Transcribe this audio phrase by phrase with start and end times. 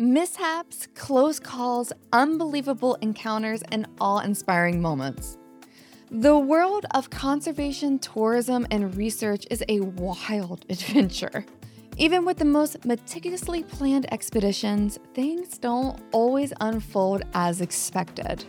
[0.00, 5.36] mishaps, close calls, unbelievable encounters, and awe inspiring moments.
[6.12, 11.44] The world of conservation, tourism, and research is a wild adventure.
[11.96, 18.44] Even with the most meticulously planned expeditions, things don't always unfold as expected.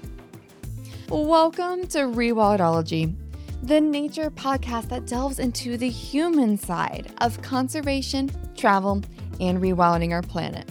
[1.10, 3.16] Welcome to Rewildology,
[3.64, 9.02] the nature podcast that delves into the human side of conservation, travel,
[9.40, 10.70] and rewilding our planet.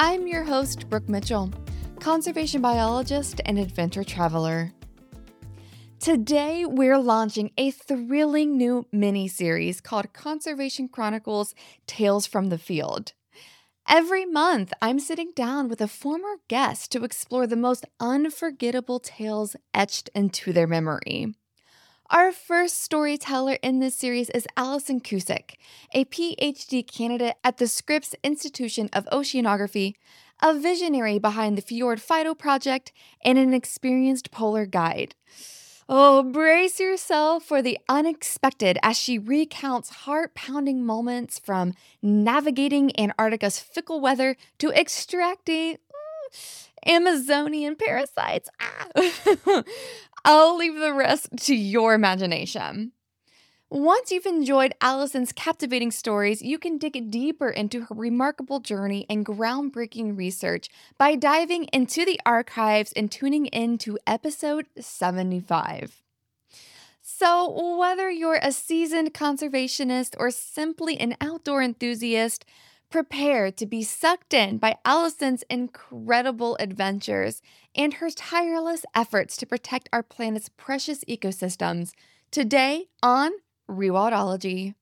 [0.00, 1.50] I'm your host, Brooke Mitchell,
[1.98, 4.72] conservation biologist and adventure traveler.
[5.98, 11.52] Today, we're launching a thrilling new mini series called Conservation Chronicles
[11.88, 13.12] Tales from the Field.
[13.88, 19.56] Every month, I'm sitting down with a former guest to explore the most unforgettable tales
[19.74, 21.34] etched into their memory.
[22.10, 25.56] Our first storyteller in this series is Allison Cusick,
[25.92, 29.92] a PhD candidate at the Scripps Institution of Oceanography,
[30.42, 35.16] a visionary behind the Fjord Phyto Project, and an experienced polar guide.
[35.86, 43.60] Oh, brace yourself for the unexpected as she recounts heart pounding moments from navigating Antarctica's
[43.60, 48.48] fickle weather to extracting mm, Amazonian parasites.
[48.60, 49.62] Ah.
[50.30, 52.92] I'll leave the rest to your imagination.
[53.70, 59.24] Once you've enjoyed Allison's captivating stories, you can dig deeper into her remarkable journey and
[59.24, 66.02] groundbreaking research by diving into the archives and tuning in to episode 75.
[67.00, 72.44] So, whether you're a seasoned conservationist or simply an outdoor enthusiast,
[72.90, 77.42] prepare to be sucked in by Allison's incredible adventures
[77.74, 81.92] and her tireless efforts to protect our planet's precious ecosystems.
[82.30, 83.32] Today on
[83.70, 84.74] Rewildology.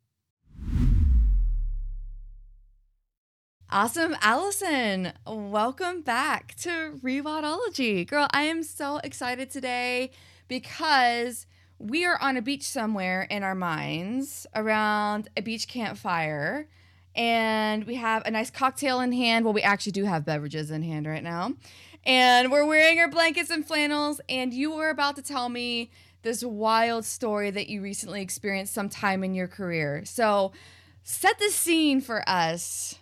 [3.68, 5.12] Awesome, Allison.
[5.26, 8.06] Welcome back to Rewildology.
[8.06, 10.12] Girl, I am so excited today
[10.46, 11.46] because
[11.78, 16.68] we are on a beach somewhere in our minds around a beach campfire.
[17.16, 19.44] And we have a nice cocktail in hand.
[19.44, 21.54] Well, we actually do have beverages in hand right now.
[22.04, 24.20] And we're wearing our blankets and flannels.
[24.28, 25.90] And you were about to tell me
[26.22, 30.02] this wild story that you recently experienced sometime in your career.
[30.04, 30.52] So,
[31.02, 32.96] set the scene for us.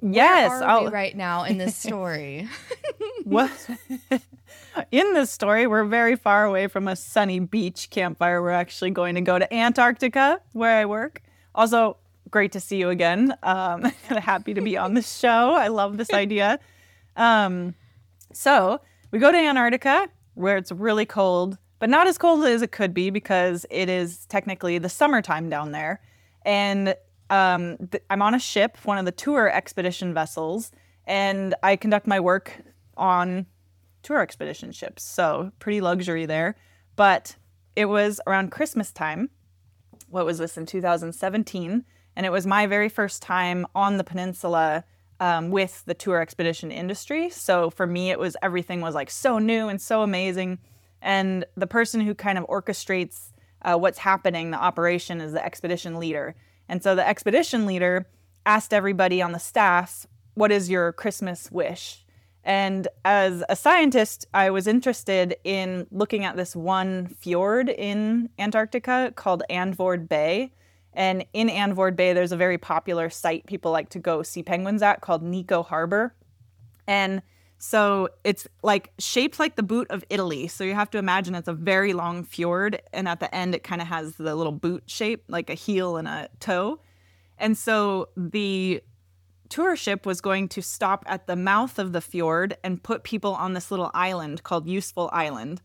[0.00, 2.48] Yes, Where are we right now in this story?
[3.24, 3.50] what?
[4.92, 8.40] in this story, we're very far away from a sunny beach campfire.
[8.40, 11.22] We're actually going to go to Antarctica, where I work.
[11.54, 11.96] Also,
[12.30, 13.34] great to see you again.
[13.42, 15.52] Um, happy to be on the show.
[15.54, 16.58] I love this idea.
[17.16, 17.74] Um,
[18.32, 18.80] so
[19.10, 22.92] we go to Antarctica, where it's really cold but not as cold as it could
[22.92, 26.00] be because it is technically the summertime down there.
[26.42, 26.94] And
[27.30, 30.72] um, th- I'm on a ship, one of the tour expedition vessels,
[31.06, 32.52] and I conduct my work
[32.96, 33.46] on
[34.02, 35.02] tour expedition ships.
[35.04, 36.56] So pretty luxury there.
[36.96, 37.36] But
[37.76, 39.30] it was around Christmas time.
[40.08, 41.84] What was this in 2017?
[42.18, 44.84] And it was my very first time on the peninsula
[45.20, 47.30] um, with the tour expedition industry.
[47.30, 50.58] So for me, it was everything was like so new and so amazing
[51.00, 55.98] and the person who kind of orchestrates uh, what's happening, the operation, is the expedition
[55.98, 56.34] leader.
[56.68, 58.06] And so the expedition leader
[58.46, 62.04] asked everybody on the staff, What is your Christmas wish?
[62.44, 69.12] And as a scientist, I was interested in looking at this one fjord in Antarctica
[69.14, 70.52] called Andvord Bay.
[70.98, 74.82] And in Andvord Bay, there's a very popular site people like to go see penguins
[74.82, 76.12] at called Neko Harbor.
[76.88, 77.22] And
[77.58, 80.48] so it's like shaped like the boot of Italy.
[80.48, 83.62] So you have to imagine it's a very long fjord, and at the end it
[83.62, 86.80] kind of has the little boot shape, like a heel and a toe.
[87.38, 88.82] And so the
[89.48, 93.34] tour ship was going to stop at the mouth of the fjord and put people
[93.34, 95.62] on this little island called Useful Island.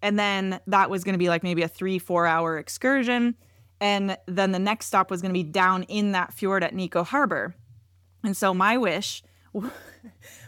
[0.00, 3.36] And then that was going to be like maybe a three, four hour excursion.
[3.80, 7.04] And then the next stop was going to be down in that fjord at Neko
[7.04, 7.54] Harbor.
[8.22, 9.22] And so my wish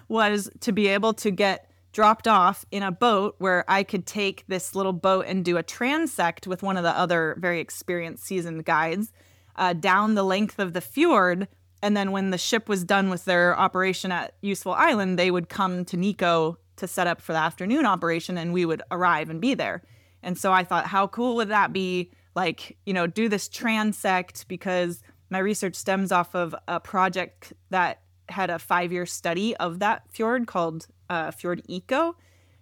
[0.09, 4.45] was to be able to get dropped off in a boat where I could take
[4.49, 8.65] this little boat and do a transect with one of the other very experienced seasoned
[8.65, 9.13] guides
[9.57, 11.49] uh, down the length of the fjord.
[11.83, 15.49] And then when the ship was done with their operation at Useful Island, they would
[15.49, 19.41] come to Neko to set up for the afternoon operation and we would arrive and
[19.41, 19.83] be there.
[20.23, 22.11] And so I thought, how cool would that be?
[22.35, 28.01] Like, you know, do this transect because my research stems off of a project that
[28.29, 32.17] had a five year study of that fjord called uh, Fjord Eco.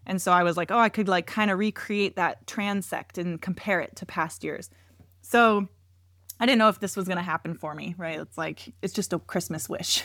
[0.06, 3.40] And so I was like, oh, I could like kind of recreate that transect and
[3.40, 4.70] compare it to past years.
[5.22, 5.68] So
[6.40, 8.18] I didn't know if this was going to happen for me, right?
[8.18, 10.04] It's like, it's just a Christmas wish.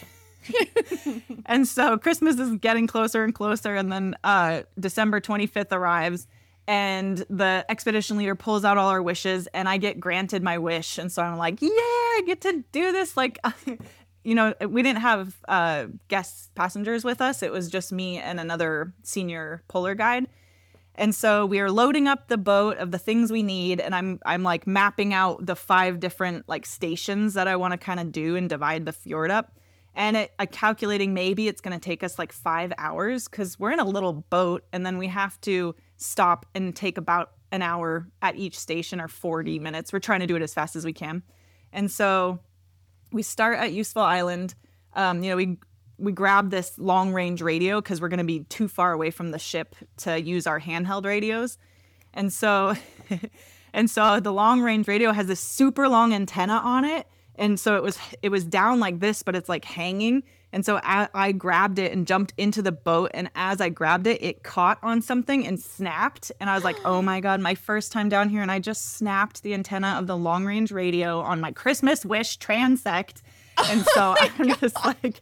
[1.45, 3.75] and so Christmas is getting closer and closer.
[3.75, 6.27] And then uh, December 25th arrives,
[6.67, 10.97] and the expedition leader pulls out all our wishes, and I get granted my wish.
[10.97, 13.15] And so I'm like, yeah, I get to do this.
[13.15, 13.39] Like,
[14.23, 18.39] you know, we didn't have uh, guest passengers with us, it was just me and
[18.39, 20.27] another senior polar guide.
[20.97, 24.19] And so we are loading up the boat of the things we need, and I'm
[24.25, 28.11] I'm like mapping out the five different like stations that I want to kind of
[28.11, 29.59] do and divide the fjord up.
[29.93, 33.71] And it, uh, calculating maybe it's going to take us like five hours because we're
[33.71, 38.07] in a little boat, and then we have to stop and take about an hour
[38.21, 39.93] at each station or 40 minutes.
[39.93, 41.23] We're trying to do it as fast as we can.
[41.71, 42.39] And so
[43.11, 44.55] we start at Useful Island.
[44.93, 45.57] Um, you know, we
[45.97, 49.31] we grab this long range radio because we're going to be too far away from
[49.31, 51.57] the ship to use our handheld radios.
[52.13, 52.75] And so,
[53.73, 57.07] and so the long range radio has this super long antenna on it.
[57.37, 60.23] And so it was it was down like this, but it's like hanging.
[60.55, 63.11] And so I, I grabbed it and jumped into the boat.
[63.13, 66.31] And as I grabbed it, it caught on something and snapped.
[66.39, 68.41] And I was like, oh my God, my first time down here.
[68.41, 72.39] And I just snapped the antenna of the long range radio on my Christmas wish
[72.39, 73.21] transect.
[73.69, 75.19] And so oh I'm just like,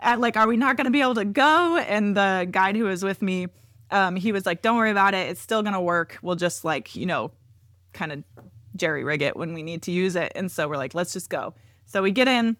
[0.00, 1.76] at like, are we not going to be able to go?
[1.76, 3.48] And the guide who was with me,
[3.90, 5.28] um, he was like, don't worry about it.
[5.28, 6.18] It's still going to work.
[6.22, 7.32] We'll just like, you know,
[7.92, 8.24] kind of
[8.76, 10.32] jerry rig it when we need to use it.
[10.34, 11.54] And so we're like, let's just go.
[11.86, 12.56] So we get in,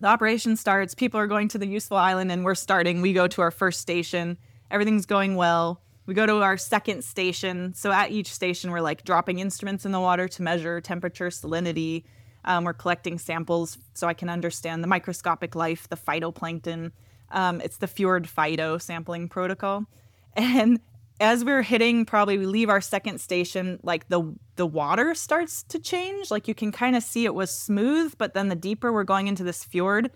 [0.00, 0.94] the operation starts.
[0.94, 3.00] People are going to the useful island and we're starting.
[3.00, 4.38] We go to our first station.
[4.70, 5.82] Everything's going well.
[6.06, 7.74] We go to our second station.
[7.74, 12.04] So at each station, we're like dropping instruments in the water to measure temperature, salinity,
[12.44, 16.92] um, we're collecting samples so I can understand the microscopic life, the phytoplankton.
[17.30, 19.86] Um, it's the Fjord Phyto sampling protocol.
[20.36, 20.78] And
[21.20, 25.78] as we're hitting, probably we leave our second station, like the the water starts to
[25.78, 26.30] change.
[26.30, 29.28] Like you can kind of see it was smooth, but then the deeper we're going
[29.28, 30.10] into this fjord,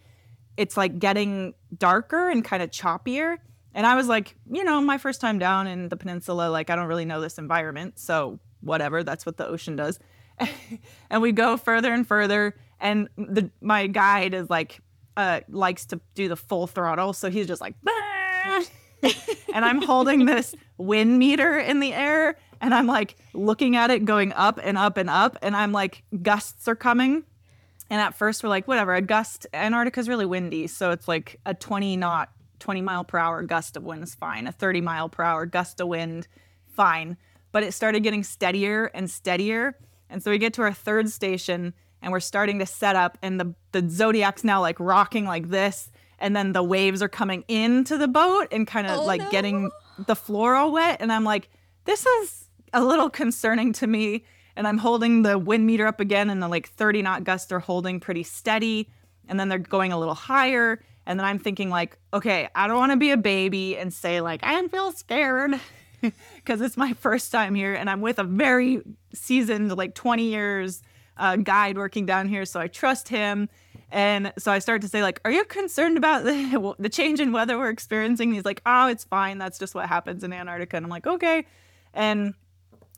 [0.57, 3.37] it's like getting darker and kind of choppier.
[3.75, 6.77] And I was like, you know, my first time down in the peninsula, like I
[6.77, 9.05] don't really know this environment, so whatever.
[9.05, 9.99] That's what the ocean does.
[11.11, 14.81] and we go further and further and the my guide is like
[15.17, 17.75] uh likes to do the full throttle so he's just like
[19.55, 24.05] and i'm holding this wind meter in the air and i'm like looking at it
[24.05, 27.25] going up and up and up and i'm like gusts are coming
[27.91, 31.55] and at first we're like whatever a gust antarctica's really windy so it's like a
[31.55, 32.31] 20 knot
[32.61, 35.81] 20 mile per hour gust of wind is fine a 30 mile per hour gust
[35.81, 36.27] of wind
[36.69, 37.17] fine
[37.53, 39.77] but it started getting steadier and steadier
[40.11, 41.75] and so we get to our third station
[42.05, 45.91] and we're starting to set up, and the, the Zodiac's now like rocking like this.
[46.19, 49.31] And then the waves are coming into the boat and kind of oh, like no.
[49.31, 49.71] getting
[50.07, 50.99] the floor all wet.
[51.01, 51.49] And I'm like,
[51.85, 54.25] this is a little concerning to me.
[54.57, 57.59] And I'm holding the wind meter up again, and the like 30 knot gusts are
[57.59, 58.89] holding pretty steady.
[59.29, 60.81] And then they're going a little higher.
[61.07, 64.21] And then I'm thinking, like, okay, I don't want to be a baby and say,
[64.21, 65.61] like, I feel scared
[66.37, 68.83] because it's my first time here and I'm with a very
[69.13, 70.83] seasoned, like 20 years
[71.17, 72.45] uh, guide working down here.
[72.45, 73.49] So I trust him.
[73.95, 77.31] And so I started to say, like, are you concerned about the, the change in
[77.31, 78.33] weather we're experiencing?
[78.33, 79.39] he's like, oh, it's fine.
[79.39, 80.77] That's just what happens in Antarctica.
[80.77, 81.47] And I'm like, okay.
[81.95, 82.35] And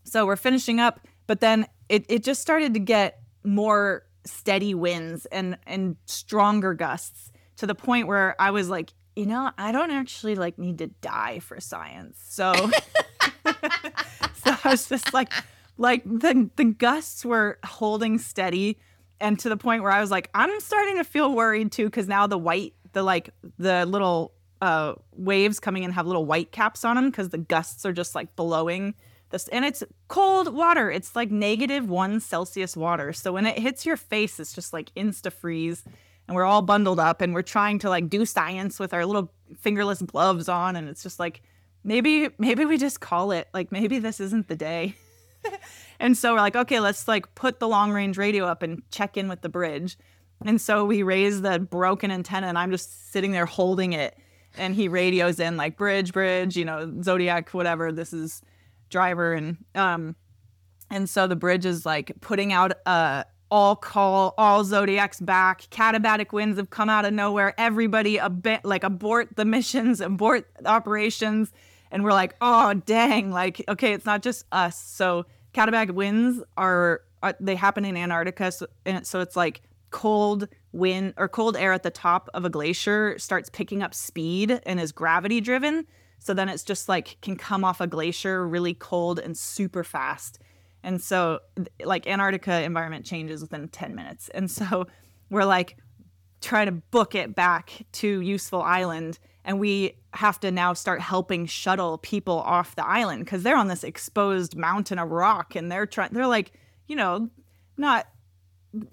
[0.04, 5.26] so we're finishing up, but then it, it just started to get more steady winds
[5.26, 9.90] and, and stronger gusts to the point where I was like, you know, I don't
[9.90, 12.19] actually like need to die for science.
[12.26, 12.53] So
[13.44, 13.50] so
[14.46, 15.32] I was just like
[15.79, 18.79] like the the gusts were holding steady
[19.20, 22.08] and to the point where I was like I'm starting to feel worried too cuz
[22.08, 26.85] now the white the like the little uh waves coming in have little white caps
[26.85, 28.94] on them cuz the gusts are just like blowing
[29.31, 30.91] this and it's cold water.
[30.91, 33.13] It's like negative 1 Celsius water.
[33.13, 35.85] So when it hits your face it's just like insta freeze
[36.29, 39.32] and we're all bundled up and we're trying to like do science with our little
[39.58, 41.43] fingerless gloves on and it's just like
[41.85, 44.94] maybe maybe we just call it like maybe this isn't the day
[46.00, 49.16] and so we're like okay let's like put the long range radio up and check
[49.16, 49.96] in with the bridge.
[50.44, 54.16] And so we raise the broken antenna and i'm just sitting there holding it.
[54.58, 58.43] And he radios in like bridge bridge you know zodiac whatever this is
[58.90, 59.32] driver.
[59.32, 60.16] And um
[60.90, 65.62] and so the bridge is like putting out a all call all zodiacs back.
[65.70, 67.55] Katabatic winds have come out of nowhere.
[67.58, 71.52] Everybody a bit like abort the missions abort operations
[71.90, 75.24] and we're like oh dang like okay it's not just us so
[75.55, 78.66] katabatic winds are, are they happen in antarctica so,
[79.02, 83.48] so it's like cold wind or cold air at the top of a glacier starts
[83.48, 85.86] picking up speed and is gravity driven
[86.19, 90.38] so then it's just like can come off a glacier really cold and super fast
[90.86, 91.40] and so,
[91.84, 94.28] like, Antarctica environment changes within 10 minutes.
[94.28, 94.86] And so,
[95.31, 95.76] we're like
[96.40, 99.19] try to book it back to Useful Island.
[99.46, 103.69] And we have to now start helping shuttle people off the island because they're on
[103.69, 106.53] this exposed mountain of rock and they're trying, they're like,
[106.88, 107.31] you know,
[107.79, 108.06] not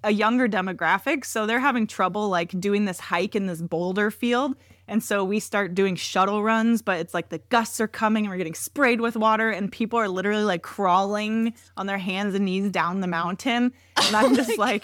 [0.03, 1.25] a younger demographic.
[1.25, 4.55] So they're having trouble like doing this hike in this boulder field.
[4.87, 8.31] And so we start doing shuttle runs, but it's like the gusts are coming and
[8.31, 12.45] we're getting sprayed with water, and people are literally like crawling on their hands and
[12.45, 13.71] knees down the mountain.
[13.97, 14.83] Oh and I'm just like,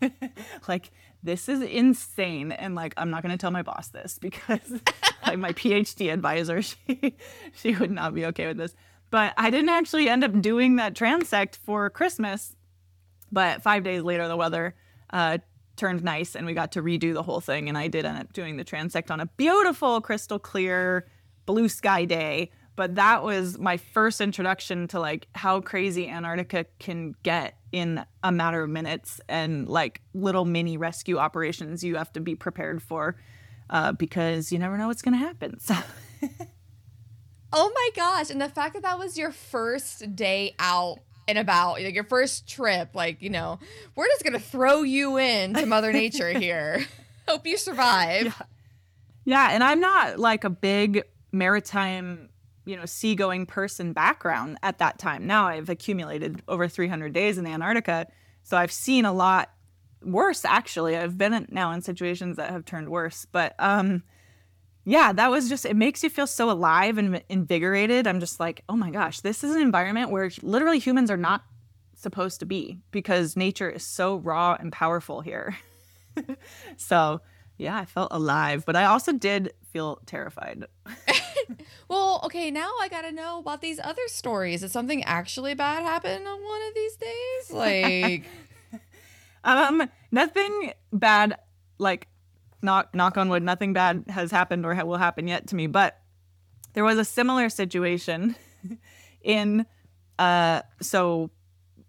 [0.68, 0.90] like,
[1.24, 2.52] this is insane.
[2.52, 4.80] And like, I'm not going to tell my boss this because
[5.26, 7.16] like my PhD advisor, she,
[7.54, 8.76] she would not be okay with this.
[9.10, 12.54] But I didn't actually end up doing that transect for Christmas.
[13.32, 14.74] But five days later, the weather
[15.10, 15.38] uh,
[15.76, 17.68] turned nice and we got to redo the whole thing.
[17.68, 21.06] And I did end up doing the transect on a beautiful, crystal clear,
[21.46, 22.50] blue sky day.
[22.76, 28.32] But that was my first introduction to like how crazy Antarctica can get in a
[28.32, 33.16] matter of minutes and like little mini rescue operations you have to be prepared for
[33.70, 35.58] uh, because you never know what's going to happen.
[35.64, 35.74] So.
[37.52, 38.30] oh my gosh.
[38.30, 42.46] And the fact that that was your first day out and about like your first
[42.48, 43.58] trip like you know
[43.94, 46.84] we're just gonna throw you in to mother nature here
[47.28, 48.32] hope you survive yeah.
[49.24, 51.02] yeah and i'm not like a big
[51.32, 52.28] maritime
[52.64, 57.46] you know seagoing person background at that time now i've accumulated over 300 days in
[57.46, 58.06] antarctica
[58.42, 59.50] so i've seen a lot
[60.02, 64.02] worse actually i've been now in situations that have turned worse but um
[64.84, 68.06] yeah, that was just, it makes you feel so alive and invigorated.
[68.06, 71.42] I'm just like, oh my gosh, this is an environment where literally humans are not
[71.94, 75.56] supposed to be because nature is so raw and powerful here.
[76.76, 77.22] so,
[77.56, 80.66] yeah, I felt alive, but I also did feel terrified.
[81.88, 84.60] well, okay, now I got to know about these other stories.
[84.60, 87.50] Did something actually bad happen on one of these days?
[87.50, 88.24] Like,
[89.44, 91.38] um, nothing bad
[91.78, 92.06] like
[92.62, 95.66] knock knock on wood, nothing bad has happened or will happen yet to me.
[95.66, 96.00] But
[96.74, 98.36] there was a similar situation
[99.22, 99.66] in
[100.20, 101.30] uh so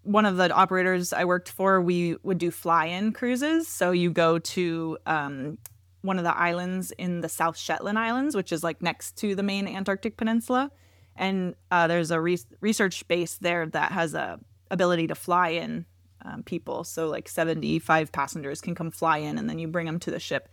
[0.02, 3.68] one of the operators I worked for, we would do fly-in cruises.
[3.68, 5.58] So you go to um,
[6.06, 9.42] one of the islands in the South Shetland Islands, which is like next to the
[9.42, 10.70] main Antarctic Peninsula,
[11.16, 14.38] and uh, there's a re- research base there that has a
[14.70, 15.86] ability to fly in
[16.22, 16.84] um, people.
[16.84, 20.20] So like 75 passengers can come fly in, and then you bring them to the
[20.20, 20.48] ship.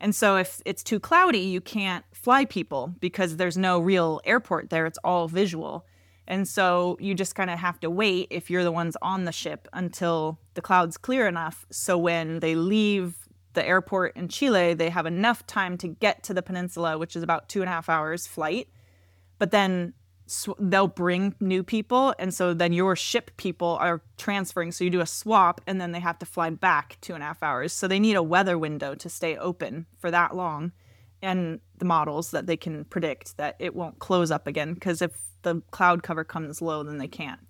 [0.00, 4.70] And so if it's too cloudy, you can't fly people because there's no real airport
[4.70, 4.84] there.
[4.84, 5.86] It's all visual.
[6.26, 9.32] And so you just kind of have to wait if you're the ones on the
[9.32, 11.66] ship until the clouds clear enough.
[11.70, 13.21] So when they leave
[13.54, 17.22] the airport in Chile, they have enough time to get to the peninsula, which is
[17.22, 18.68] about two and a half hours flight.
[19.38, 19.94] But then
[20.26, 24.72] sw- they'll bring new people and so then your ship people are transferring.
[24.72, 27.26] So you do a swap and then they have to fly back two and a
[27.26, 27.72] half hours.
[27.72, 30.72] So they need a weather window to stay open for that long
[31.22, 35.12] and the models that they can predict that it won't close up again because if
[35.42, 37.40] the cloud cover comes low then they can't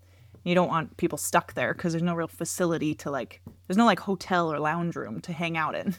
[0.44, 3.87] you don't want people stuck there because there's no real facility to like there's no
[3.87, 5.94] like hotel or lounge room to hang out in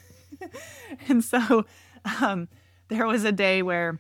[1.08, 1.66] and so
[2.22, 2.48] um,
[2.90, 4.00] there was a day where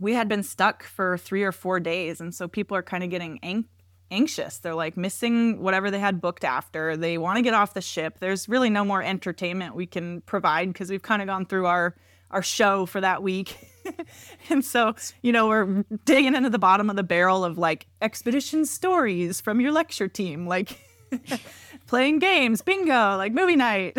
[0.00, 2.20] we had been stuck for three or four days.
[2.20, 3.66] And so people are kind of getting ang-
[4.10, 4.58] anxious.
[4.58, 6.96] They're like missing whatever they had booked after.
[6.96, 8.18] They want to get off the ship.
[8.18, 11.94] There's really no more entertainment we can provide because we've kind of gone through our
[12.30, 13.56] our show for that week.
[14.50, 18.66] and so, you know, we're digging into the bottom of the barrel of like expedition
[18.66, 20.78] stories from your lecture team, like
[21.86, 23.96] playing games, bingo, like movie night.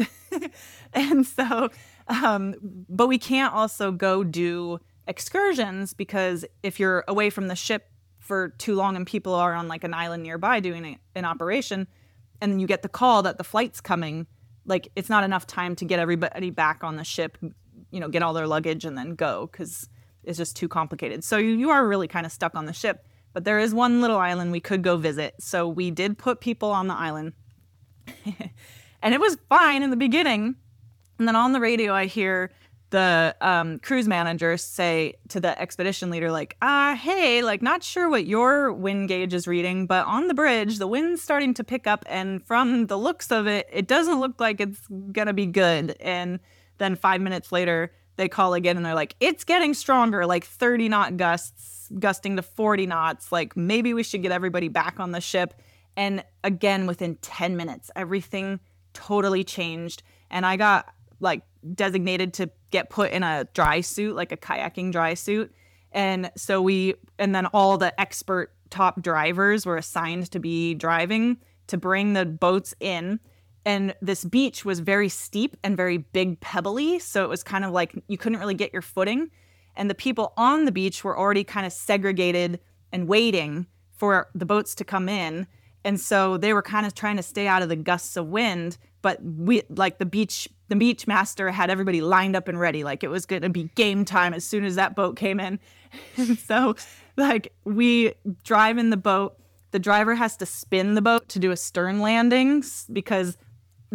[0.93, 1.69] and so,
[2.07, 2.55] um,
[2.89, 7.89] but we can't also go do excursions because if you're away from the ship
[8.19, 11.87] for too long and people are on like an island nearby doing an operation
[12.41, 14.25] and you get the call that the flight's coming
[14.65, 17.37] like it's not enough time to get everybody back on the ship
[17.95, 19.87] you know get all their luggage and then go because
[20.23, 23.07] it's just too complicated so you, you are really kind of stuck on the ship
[23.33, 26.69] but there is one little island we could go visit so we did put people
[26.69, 27.33] on the island
[29.01, 30.55] and it was fine in the beginning
[31.17, 32.51] and then on the radio i hear
[32.91, 38.09] the um, cruise manager say to the expedition leader, like, ah, hey, like, not sure
[38.09, 41.87] what your wind gauge is reading, but on the bridge, the wind's starting to pick
[41.87, 42.05] up.
[42.07, 45.97] And from the looks of it, it doesn't look like it's going to be good.
[45.99, 46.39] And
[46.77, 50.89] then five minutes later, they call again and they're like, it's getting stronger, like 30
[50.89, 53.31] knot gusts, gusting to 40 knots.
[53.31, 55.53] Like, maybe we should get everybody back on the ship.
[55.97, 58.59] And again, within 10 minutes, everything
[58.93, 60.03] totally changed.
[60.29, 64.91] And I got like designated to get put in a dry suit, like a kayaking
[64.91, 65.53] dry suit.
[65.91, 71.37] And so we, and then all the expert top drivers were assigned to be driving
[71.67, 73.19] to bring the boats in.
[73.65, 77.71] And this beach was very steep and very big pebbly so it was kind of
[77.71, 79.31] like you couldn't really get your footing.
[79.77, 82.61] And the people on the beach were already kind of segregated
[82.93, 85.47] and waiting for the boats to come in.
[85.83, 88.77] And so they were kind of trying to stay out of the gusts of wind
[89.05, 92.83] but we like the beach the beach master had everybody lined up and ready.
[92.83, 95.59] Like it was going to be game time as soon as that boat came in.
[96.17, 96.75] And so
[97.15, 99.37] like we drive in the boat.
[99.69, 103.37] The driver has to spin the boat to do a stern landing because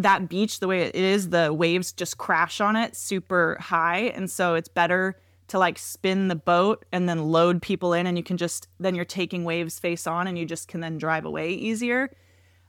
[0.03, 4.13] that beach, the way it is, the waves just crash on it super high.
[4.15, 5.17] And so it's better
[5.49, 8.95] to like spin the boat and then load people in and you can just then
[8.95, 12.11] you're taking waves face on and you just can then drive away easier.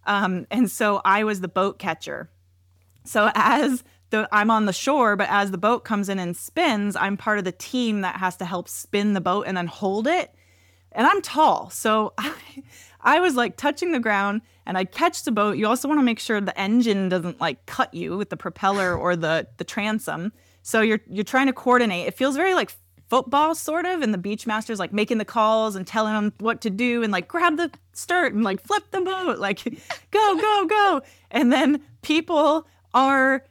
[0.05, 2.31] Um, and so I was the boat catcher.
[3.03, 6.95] So as the I'm on the shore, but as the boat comes in and spins,
[6.95, 10.07] I'm part of the team that has to help spin the boat and then hold
[10.07, 10.33] it.
[10.91, 12.33] And I'm tall, so I,
[12.99, 15.57] I was like touching the ground and I catch the boat.
[15.57, 18.95] You also want to make sure the engine doesn't like cut you with the propeller
[18.95, 20.31] or the the transom.
[20.61, 22.07] So you're you're trying to coordinate.
[22.07, 22.71] It feels very like
[23.09, 26.61] football sort of and the beach master's like making the calls and telling them what
[26.61, 29.65] to do and like grab the start and like flip the boat like
[30.11, 33.43] go go go and then people are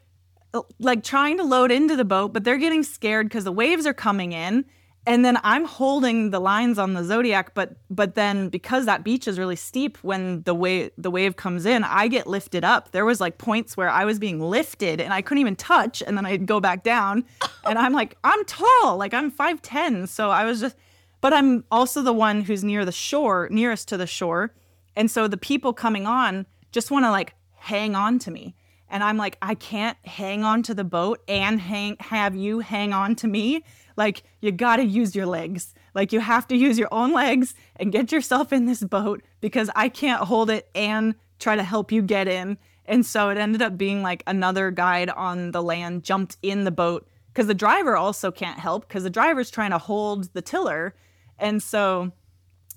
[0.78, 3.92] like trying to load into the boat but they're getting scared because the waves are
[3.92, 4.64] coming in
[5.10, 9.26] and then I'm holding the lines on the zodiac, but but then because that beach
[9.26, 12.92] is really steep, when the wave the wave comes in, I get lifted up.
[12.92, 16.16] There was like points where I was being lifted and I couldn't even touch, and
[16.16, 17.24] then I'd go back down,
[17.64, 20.76] and I'm like I'm tall, like I'm five ten, so I was just,
[21.20, 24.54] but I'm also the one who's near the shore, nearest to the shore,
[24.94, 28.54] and so the people coming on just want to like hang on to me.
[28.90, 32.92] And I'm like, I can't hang on to the boat and hang have you hang
[32.92, 33.62] on to me
[34.00, 35.74] like, you gotta use your legs.
[35.94, 39.68] Like, you have to use your own legs and get yourself in this boat because
[39.76, 42.56] I can't hold it and try to help you get in.
[42.86, 46.70] And so it ended up being like another guide on the land jumped in the
[46.70, 50.94] boat because the driver also can't help because the driver's trying to hold the tiller.
[51.38, 52.12] And so,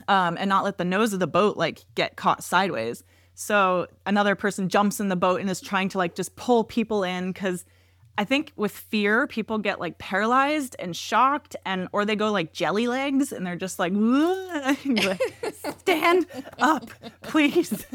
[0.09, 3.03] um, and not let the nose of the boat like get caught sideways.
[3.35, 7.03] So another person jumps in the boat and is trying to like just pull people
[7.03, 7.65] in because
[8.17, 12.53] I think with fear, people get like paralyzed and shocked, and or they go like
[12.53, 13.91] jelly legs, and they're just like,
[15.79, 16.27] stand
[16.59, 16.91] up,
[17.23, 17.85] please,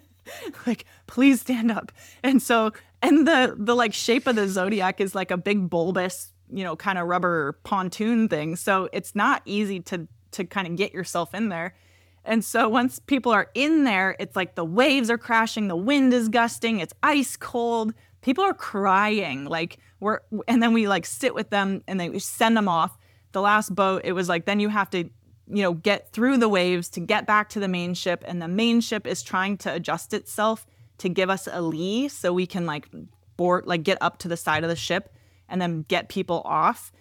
[0.66, 1.92] like please stand up.
[2.24, 6.32] And so, and the the like shape of the zodiac is like a big bulbous,
[6.50, 8.56] you know, kind of rubber pontoon thing.
[8.56, 11.76] So it's not easy to to kind of get yourself in there.
[12.24, 16.14] And so once people are in there, it's like the waves are crashing, the wind
[16.14, 17.94] is gusting, it's ice cold.
[18.20, 22.20] People are crying like we're and then we like sit with them and they we
[22.20, 22.96] send them off.
[23.32, 25.10] The last boat it was like then you have to
[25.48, 28.48] you know get through the waves to get back to the main ship and the
[28.48, 30.66] main ship is trying to adjust itself
[30.98, 32.88] to give us a lee so we can like
[33.36, 35.12] board like get up to the side of the ship
[35.48, 36.92] and then get people off.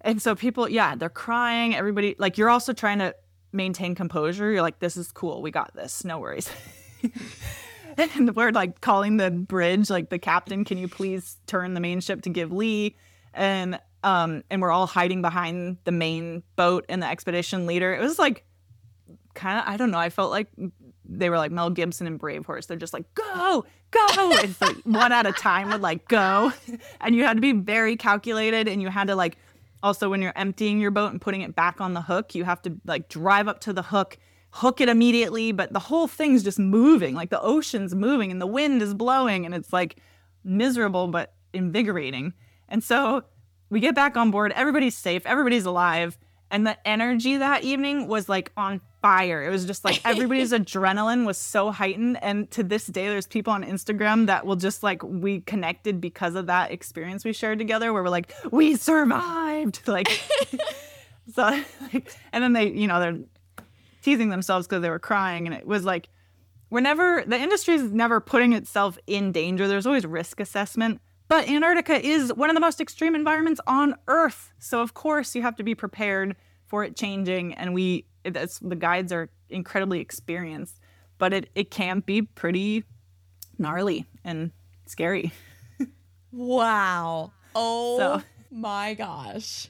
[0.00, 3.16] And so people yeah they're crying everybody like you're also trying to
[3.52, 6.50] maintain composure you're like this is cool we got this no worries
[7.96, 12.00] and we're like calling the bridge, like the captain, can you please turn the main
[12.00, 12.96] ship to give Lee?
[13.34, 17.94] And um, and we're all hiding behind the main boat and the expedition leader.
[17.94, 18.44] It was like
[19.34, 19.98] kind of I don't know.
[19.98, 20.48] I felt like
[21.04, 22.66] they were like Mel Gibson and Braveheart.
[22.66, 24.32] They're just like go, go.
[24.42, 26.52] It's like one at a time would like go,
[27.00, 29.38] and you had to be very calculated, and you had to like
[29.82, 32.62] also when you're emptying your boat and putting it back on the hook, you have
[32.62, 34.18] to like drive up to the hook
[34.52, 38.46] hook it immediately, but the whole thing's just moving, like the ocean's moving and the
[38.46, 39.96] wind is blowing, and it's like
[40.44, 42.34] miserable but invigorating.
[42.68, 43.24] And so
[43.70, 46.18] we get back on board, everybody's safe, everybody's alive,
[46.52, 49.42] and the energy that evening was like on fire.
[49.42, 52.22] It was just like everybody's adrenaline was so heightened.
[52.22, 56.34] And to this day, there's people on Instagram that will just like, we connected because
[56.34, 59.80] of that experience we shared together where we're like, we survived.
[59.92, 60.08] Like,
[61.34, 61.42] so,
[61.92, 63.18] like, and then they, you know, they're
[64.02, 65.46] teasing themselves because they were crying.
[65.46, 66.08] And it was like,
[66.70, 69.68] we're never, the industry is never putting itself in danger.
[69.68, 71.00] There's always risk assessment.
[71.32, 74.52] But Antarctica is one of the most extreme environments on Earth.
[74.58, 77.54] So, of course, you have to be prepared for it changing.
[77.54, 80.78] And we, the guides are incredibly experienced,
[81.16, 82.84] but it, it can be pretty
[83.56, 84.50] gnarly and
[84.84, 85.32] scary.
[86.30, 87.32] wow.
[87.54, 88.22] Oh so.
[88.50, 89.68] my gosh.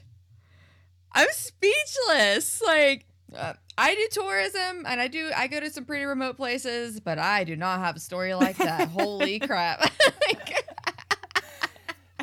[1.13, 2.61] I'm speechless.
[2.61, 6.99] Like, uh, I do tourism and I do I go to some pretty remote places,
[6.99, 8.89] but I do not have a story like that.
[8.89, 9.91] Holy crap.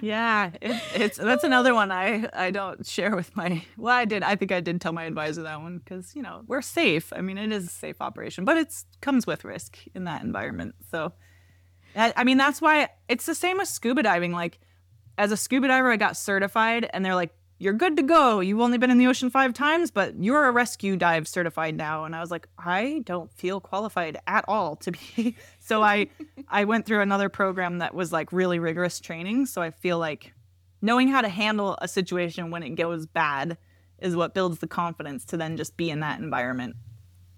[0.00, 4.22] yeah, it, it's that's another one I I don't share with my well I did
[4.22, 7.12] I think I did tell my advisor that one because you know we're safe.
[7.14, 10.74] I mean it is a safe operation, but it's comes with risk in that environment.
[10.90, 11.12] So
[11.96, 14.32] I, I mean, that's why it's the same with scuba diving.
[14.32, 14.58] Like,
[15.18, 18.40] as a scuba diver, I got certified, and they're like, "You're good to go.
[18.40, 22.04] You've only been in the ocean five times, but you're a rescue dive certified now."
[22.04, 26.08] And I was like, "I don't feel qualified at all to be." so I,
[26.48, 29.46] I went through another program that was like really rigorous training.
[29.46, 30.32] So I feel like
[30.82, 33.58] knowing how to handle a situation when it goes bad
[33.98, 36.74] is what builds the confidence to then just be in that environment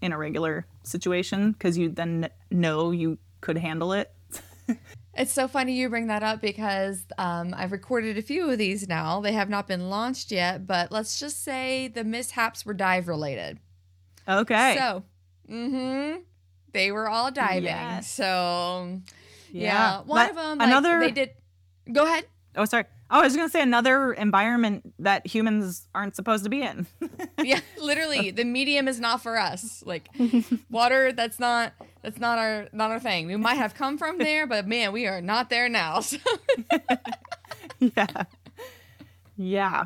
[0.00, 4.12] in a regular situation because you then know you could handle it.
[5.14, 8.88] it's so funny you bring that up because um, I've recorded a few of these
[8.88, 9.20] now.
[9.20, 13.58] They have not been launched yet, but let's just say the mishaps were dive related.
[14.26, 14.76] Okay.
[14.78, 15.04] So,
[15.50, 16.20] mm-hmm,
[16.72, 17.64] they were all diving.
[17.64, 18.10] Yes.
[18.10, 19.00] So,
[19.50, 20.00] yeah, yeah.
[20.02, 21.00] one of them, like, another.
[21.00, 21.30] They did.
[21.92, 22.24] Go ahead.
[22.56, 22.84] Oh, sorry.
[23.10, 26.86] Oh, I was gonna say another environment that humans aren't supposed to be in.
[27.42, 29.82] yeah, literally, the medium is not for us.
[29.84, 30.08] Like
[30.70, 33.26] water, that's not that's not our not our thing.
[33.26, 36.00] We might have come from there, but man, we are not there now.
[36.00, 36.18] So.
[37.78, 38.24] yeah,
[39.36, 39.84] yeah.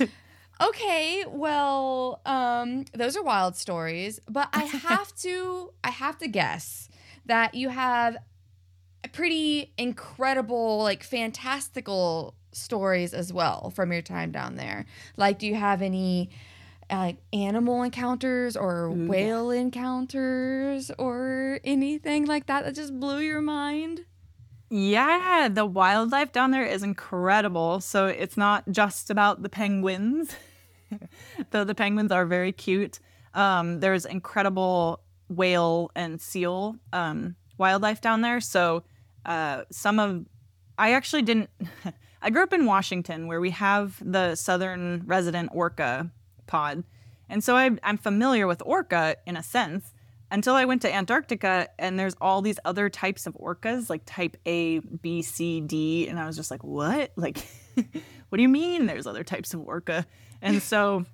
[0.60, 6.88] okay, well, um, those are wild stories, but I have to I have to guess
[7.26, 8.16] that you have
[9.12, 14.86] pretty incredible, like fantastical stories as well from your time down there.
[15.16, 16.30] Like, do you have any
[16.92, 19.60] like uh, animal encounters or Ooh, whale yeah.
[19.60, 24.04] encounters or anything like that that just blew your mind?
[24.70, 27.80] Yeah, the wildlife down there is incredible.
[27.80, 30.34] So it's not just about the penguins,
[31.50, 32.98] though the penguins are very cute.
[33.34, 38.40] Um, there's incredible whale and seal um, wildlife down there.
[38.40, 38.84] So
[39.24, 40.26] uh, some of
[40.78, 41.50] I actually didn't.
[42.24, 46.10] I grew up in Washington where we have the southern resident orca
[46.46, 46.84] pod.
[47.28, 49.92] And so I, I'm familiar with orca in a sense
[50.30, 54.36] until I went to Antarctica and there's all these other types of orcas, like type
[54.46, 56.08] A, B, C, D.
[56.08, 57.12] And I was just like, what?
[57.22, 57.46] Like,
[58.28, 60.06] what do you mean there's other types of orca?
[60.42, 61.06] And so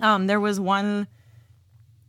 [0.00, 1.08] um, there was one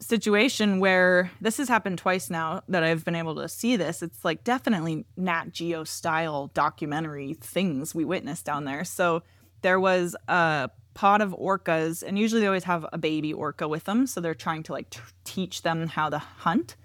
[0.01, 4.01] situation where this has happened twice now that I've been able to see this.
[4.01, 8.83] It's like definitely Nat Geo style documentary things we witnessed down there.
[8.83, 9.23] So
[9.61, 10.69] there was a
[10.99, 14.05] pod of orcas, and usually they always have a baby orca with them.
[14.05, 16.75] So they're trying to like t- teach them how to hunt.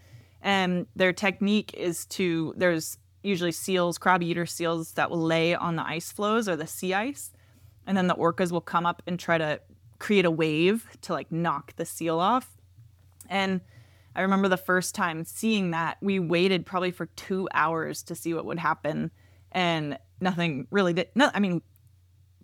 [0.40, 5.76] And their technique is to, there's usually seals, crab eater seals that will lay on
[5.76, 7.32] the ice floes or the sea ice.
[7.86, 9.60] And then the orcas will come up and try to
[9.98, 12.54] create a wave to like knock the seal off
[13.28, 13.60] and
[14.16, 18.32] I remember the first time seeing that, we waited probably for two hours to see
[18.32, 19.10] what would happen.
[19.50, 21.08] And nothing really did.
[21.14, 21.62] No, I mean,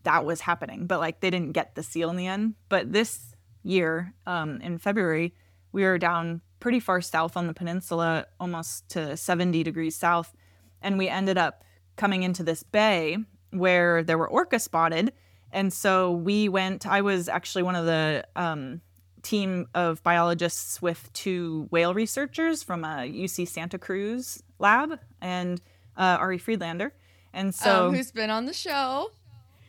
[0.04, 2.54] that was happening, but like they didn't get the seal in the end.
[2.68, 5.34] But this year, um, in February,
[5.72, 10.34] we were down pretty far south on the peninsula, almost to 70 degrees south.
[10.82, 11.64] And we ended up
[11.96, 13.18] coming into this bay
[13.50, 15.12] where there were orca spotted.
[15.52, 18.80] And so we went, I was actually one of the um,
[19.22, 25.60] team of biologists with two whale researchers from a UC Santa Cruz lab and
[25.96, 26.94] uh, Ari Friedlander.
[27.32, 29.10] And so, um, who's been on the show?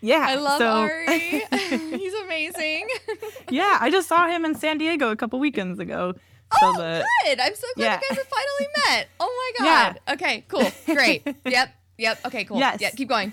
[0.02, 1.46] Yeah, I love so, Ari.
[1.98, 2.88] He's amazing.
[3.50, 6.14] yeah, I just saw him in San Diego a couple weekends ago.
[6.60, 7.40] So oh, the, good!
[7.40, 7.96] I'm so glad yeah.
[7.96, 9.08] you guys have finally met.
[9.20, 10.00] Oh my god.
[10.06, 10.14] Yeah.
[10.14, 11.26] Okay, cool, great.
[11.46, 12.20] Yep, yep.
[12.26, 12.58] Okay, cool.
[12.58, 12.82] Yes.
[12.82, 13.32] Yeah, keep going.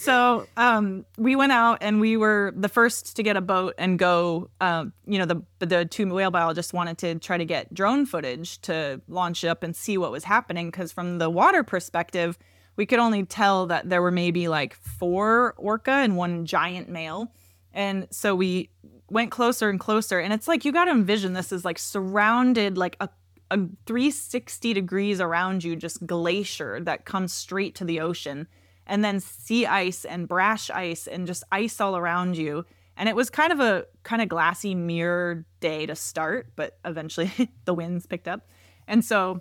[0.00, 3.98] So um, we went out and we were the first to get a boat and
[3.98, 4.48] go.
[4.58, 8.62] Um, you know, the the two whale biologists wanted to try to get drone footage
[8.62, 12.38] to launch up and see what was happening because from the water perspective,
[12.76, 17.32] we could only tell that there were maybe like four orca and one giant male,
[17.72, 18.70] and so we
[19.10, 20.20] went closer and closer.
[20.20, 23.08] And it's like you got to envision this is like surrounded like a
[23.50, 23.56] a
[23.86, 28.46] 360 degrees around you, just glacier that comes straight to the ocean
[28.86, 32.64] and then sea ice and brash ice and just ice all around you.
[32.96, 37.30] And it was kind of a kind of glassy mirror day to start, but eventually
[37.64, 38.46] the winds picked up.
[38.86, 39.40] And so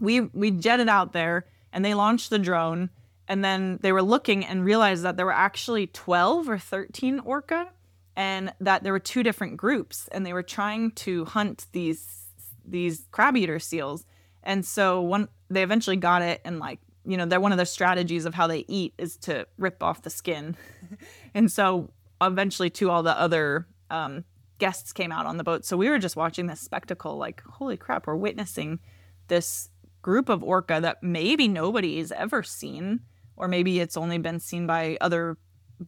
[0.00, 2.88] we we jetted out there and they launched the drone
[3.28, 7.68] and then they were looking and realized that there were actually 12 or 13 orca
[8.16, 12.22] and that there were two different groups and they were trying to hunt these
[12.64, 14.06] these crab eater seals.
[14.42, 17.66] And so one they eventually got it and like you know, they're one of their
[17.66, 20.56] strategies of how they eat is to rip off the skin.
[21.34, 21.90] and so
[22.22, 24.24] eventually, to all the other um,
[24.58, 25.64] guests came out on the boat.
[25.64, 28.80] So we were just watching this spectacle, like, holy crap, we're witnessing
[29.28, 29.68] this
[30.06, 33.00] group of orca that maybe nobody's ever seen,
[33.34, 35.36] or maybe it's only been seen by other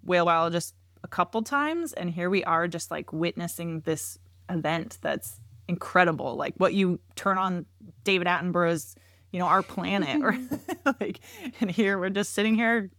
[0.02, 0.72] whale biologists
[1.04, 1.92] a couple times.
[1.92, 4.18] And here we are just like witnessing this
[4.50, 6.34] event that's incredible.
[6.34, 7.64] Like what you turn on
[8.02, 8.96] David Attenborough's
[9.30, 10.36] you know, our planet or
[11.00, 11.20] like
[11.60, 12.90] and here we're just sitting here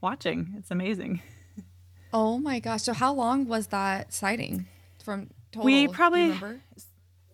[0.00, 0.52] watching.
[0.58, 1.22] It's amazing.
[2.12, 2.82] Oh my gosh.
[2.82, 4.66] So how long was that sighting
[5.04, 5.64] from total?
[5.64, 6.34] We probably?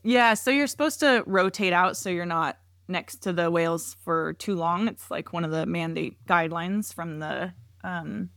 [0.02, 2.58] Yeah, so you're supposed to rotate out so you're not
[2.92, 4.88] next to the whales for too long.
[4.88, 7.52] It's like one of the mandate guidelines from the
[7.82, 8.30] um,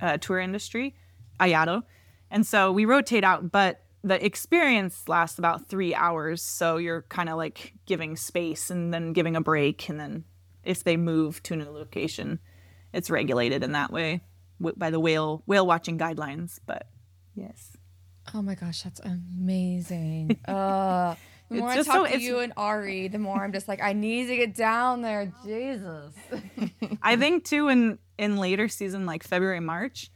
[0.00, 0.94] uh, tour industry,
[1.40, 1.82] IAATO.
[2.30, 6.42] And so we rotate out, but the experience lasts about three hours.
[6.42, 9.88] So you're kind of like giving space and then giving a break.
[9.88, 10.24] And then
[10.64, 12.38] if they move to a new location,
[12.92, 14.22] it's regulated in that way
[14.58, 16.58] by the whale whale watching guidelines.
[16.64, 16.88] But
[17.34, 17.76] yes.
[18.34, 20.38] Oh my gosh, that's amazing.
[20.48, 21.14] Uh,
[21.48, 23.92] the more I talk so- to you and Ari, the more I'm just like, I
[23.92, 25.32] need to get down there.
[25.44, 26.12] Jesus.
[27.02, 30.10] I think too in in later season like February March.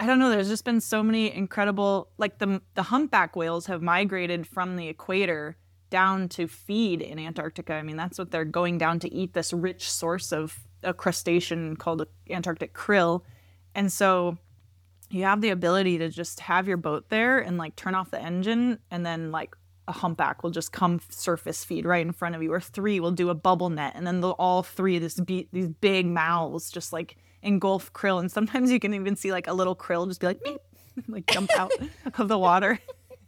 [0.00, 0.30] I don't know.
[0.30, 4.88] There's just been so many incredible like the the humpback whales have migrated from the
[4.88, 5.56] equator
[5.90, 7.74] down to feed in Antarctica.
[7.74, 11.76] I mean that's what they're going down to eat this rich source of a crustacean
[11.76, 13.22] called Antarctic krill,
[13.74, 14.38] and so
[15.10, 18.22] you have the ability to just have your boat there and like turn off the
[18.22, 19.56] engine and then like
[19.88, 23.10] a humpback will just come surface feed right in front of you or three will
[23.10, 27.16] do a bubble net and then all three this be- these big mouths just like
[27.42, 30.40] engulf krill and sometimes you can even see like a little krill just be like
[30.44, 30.58] meep,
[31.08, 31.72] like jump out
[32.18, 32.78] of the water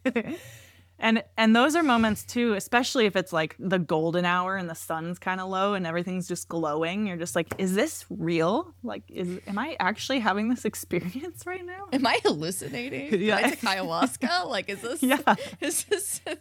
[1.01, 4.75] and and those are moments too especially if it's like the golden hour and the
[4.75, 9.03] sun's kind of low and everything's just glowing you're just like is this real like
[9.09, 13.21] is am i actually having this experience right now Am I hallucinating?
[13.21, 13.37] Yeah.
[13.37, 14.47] I take ayahuasca?
[14.57, 15.35] like, is this, Yeah.
[15.61, 16.37] is this a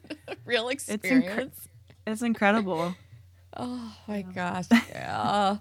[0.45, 1.58] real experience?
[2.06, 2.95] it's incredible
[3.58, 4.65] Oh my gosh.
[4.91, 5.58] Yeah.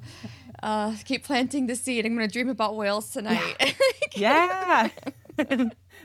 [0.62, 2.04] Uh, keep planting the seed.
[2.04, 3.56] I'm going to dream about whales tonight.
[4.14, 4.88] yeah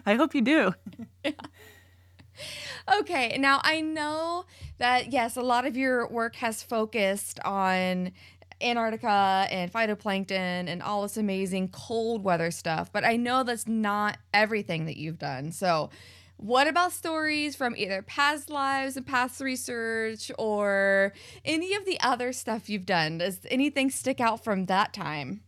[0.06, 0.74] i hope you do
[3.00, 4.46] Okay, now I know
[4.78, 8.12] that yes, a lot of your work has focused on
[8.62, 14.17] Antarctica and phytoplankton and all this amazing cold weather stuff, but I know that's not
[14.34, 15.52] everything that you've done.
[15.52, 15.89] So,
[16.38, 21.13] what about stories from either past lives and past research or
[21.46, 23.19] any of the other stuff you've done?
[23.19, 25.41] Does anything stick out from that time?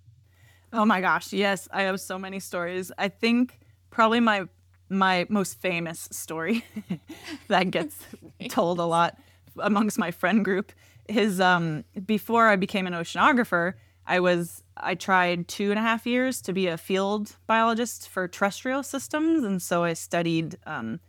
[0.72, 2.92] Oh my gosh, yes, I have so many stories.
[2.98, 4.48] I think probably my
[4.90, 6.64] my most famous story
[7.48, 7.98] that gets
[8.50, 9.18] told a lot
[9.58, 10.72] amongst my friend group
[11.08, 13.74] is um before I became an oceanographer,
[14.08, 18.28] I was I tried two and a half years to be a field biologist for
[18.28, 21.00] terrestrial systems, and so I studied um,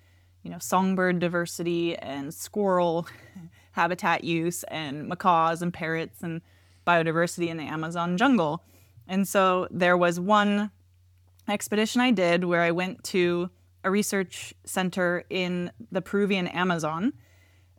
[0.42, 3.06] you know songbird diversity and squirrel
[3.72, 6.40] habitat use and macaws and parrots and
[6.86, 8.62] biodiversity in the Amazon jungle.
[9.08, 10.70] And so there was one
[11.48, 13.50] expedition I did where I went to
[13.86, 17.12] a research center in the Peruvian Amazon.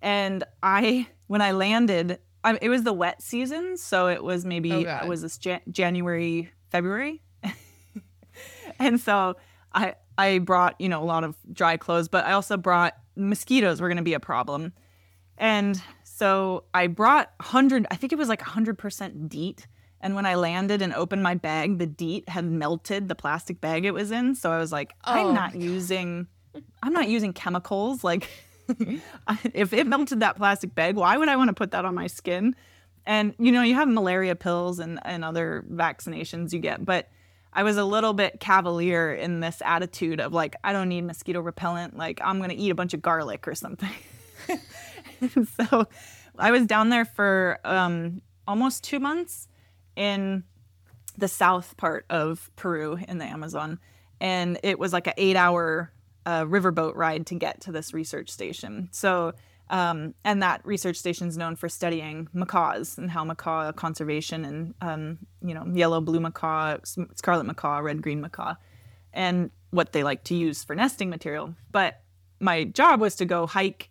[0.01, 3.75] And I, when I landed, I, it was the wet season.
[3.77, 7.21] So it was maybe, Oh, it was this Jan- January, February.
[8.79, 9.35] and so
[9.73, 13.81] I, I brought, you know, a lot of dry clothes, but I also brought mosquitoes
[13.81, 14.71] were going to be a problem.
[15.37, 19.67] And so I brought 100, I think it was like 100% DEET.
[20.01, 23.85] And when I landed and opened my bag, the DEET had melted the plastic bag
[23.85, 24.35] it was in.
[24.35, 25.13] So I was like, Oh.
[25.13, 26.27] I'm not using,
[26.83, 28.03] I'm not using chemicals.
[28.03, 28.29] Like,
[29.53, 32.07] if it melted that plastic bag, why would I want to put that on my
[32.07, 32.55] skin?
[33.05, 37.09] And you know, you have malaria pills and, and other vaccinations you get, but
[37.53, 41.39] I was a little bit cavalier in this attitude of like, I don't need mosquito
[41.39, 41.97] repellent.
[41.97, 43.89] Like, I'm going to eat a bunch of garlic or something.
[45.19, 45.87] So
[46.37, 49.47] I was down there for um, almost two months
[49.97, 50.43] in
[51.17, 53.79] the south part of Peru in the Amazon.
[54.21, 55.91] And it was like an eight hour
[56.25, 58.89] uh, riverboat ride to get to this research station.
[58.91, 59.33] So,
[59.69, 64.73] um, and that research station is known for studying macaws and how macaw conservation and,
[64.81, 66.77] um, you know, yellow, blue macaw,
[67.15, 68.55] scarlet macaw, red, green macaw,
[69.13, 71.53] and what they like to use for nesting material.
[71.71, 72.01] But
[72.39, 73.89] my job was to go hike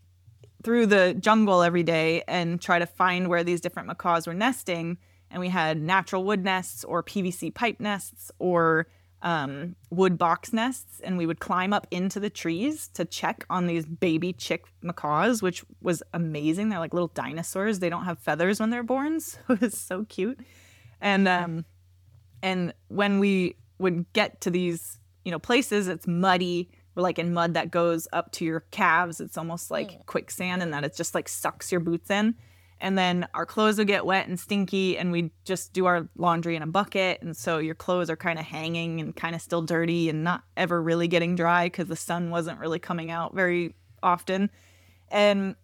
[0.63, 4.99] through the jungle every day and try to find where these different macaws were nesting.
[5.31, 8.87] And we had natural wood nests or PVC pipe nests or
[9.23, 11.01] um, wood box nests.
[11.01, 15.43] And we would climb up into the trees to check on these baby chick macaws,
[15.43, 16.69] which was amazing.
[16.69, 17.81] They're like little dinosaurs.
[17.81, 19.21] They don't have feathers when they're born.
[19.21, 20.41] So it's so cute.
[21.01, 21.65] And um,
[22.43, 27.35] and when we would get to these you know places it's muddy we're like in
[27.35, 31.15] mud that goes up to your calves it's almost like quicksand and that it just
[31.15, 32.35] like sucks your boots in
[32.81, 36.57] and then our clothes would get wet and stinky and we'd just do our laundry
[36.57, 39.63] in a bucket and so your clothes are kind of hanging and kind of still
[39.63, 43.75] dirty and not ever really getting dry because the sun wasn't really coming out very
[44.03, 44.51] often
[45.11, 45.57] and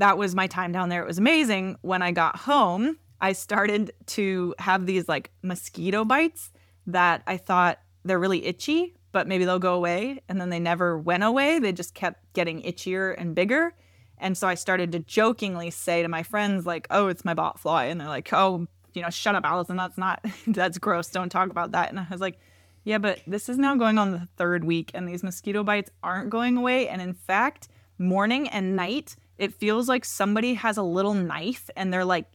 [0.00, 1.02] that was my time down there.
[1.02, 1.76] It was amazing.
[1.82, 6.50] When I got home, I started to have these like mosquito bites
[6.86, 10.22] that I thought they're really itchy, but maybe they'll go away.
[10.28, 11.58] And then they never went away.
[11.58, 13.74] They just kept getting itchier and bigger.
[14.20, 17.58] And so I started to jokingly say to my friends, like, oh, it's my bot
[17.58, 17.86] fly.
[17.86, 19.76] And they're like, oh, you know, shut up, Allison.
[19.76, 21.08] That's not, that's gross.
[21.08, 21.90] Don't talk about that.
[21.90, 22.38] And I was like,
[22.84, 26.30] yeah, but this is now going on the third week and these mosquito bites aren't
[26.30, 26.88] going away.
[26.88, 31.92] And in fact, morning and night, it feels like somebody has a little knife and
[31.92, 32.26] they're like,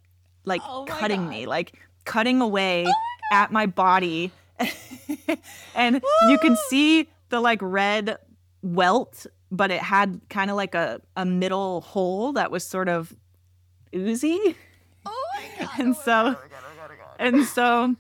[0.46, 1.30] like Oh cutting God.
[1.30, 1.74] me, like
[2.06, 2.86] cutting away
[3.32, 4.32] at my body.
[5.76, 8.18] and you can see the like red
[8.62, 13.16] welt, but it had kind of like a, a middle hole that was sort of
[13.96, 14.56] oozy.
[15.06, 15.80] Oh my god.
[15.80, 16.36] And so,
[17.20, 17.96] and so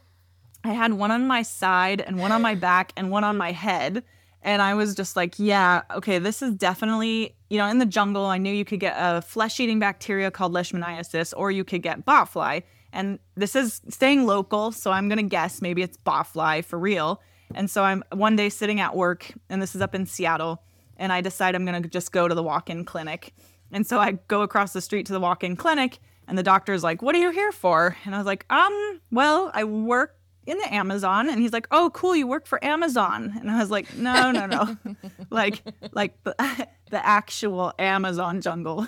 [0.63, 3.51] I had one on my side and one on my back and one on my
[3.51, 4.03] head.
[4.41, 8.25] And I was just like, yeah, okay, this is definitely, you know, in the jungle,
[8.25, 12.05] I knew you could get a flesh eating bacteria called leishmaniasis or you could get
[12.05, 12.63] botfly.
[12.93, 14.71] And this is staying local.
[14.71, 17.21] So I'm going to guess maybe it's botfly for real.
[17.53, 20.63] And so I'm one day sitting at work, and this is up in Seattle,
[20.97, 23.33] and I decide I'm going to just go to the walk in clinic.
[23.71, 26.83] And so I go across the street to the walk in clinic, and the doctor's
[26.83, 27.95] like, What are you here for?
[28.05, 31.29] And I was like, Um, well, I work in the Amazon.
[31.29, 33.33] And he's like, Oh, cool, you work for Amazon.
[33.39, 34.77] And I was like, No, no, no.
[35.29, 36.35] like, like the,
[36.89, 38.87] the actual Amazon jungle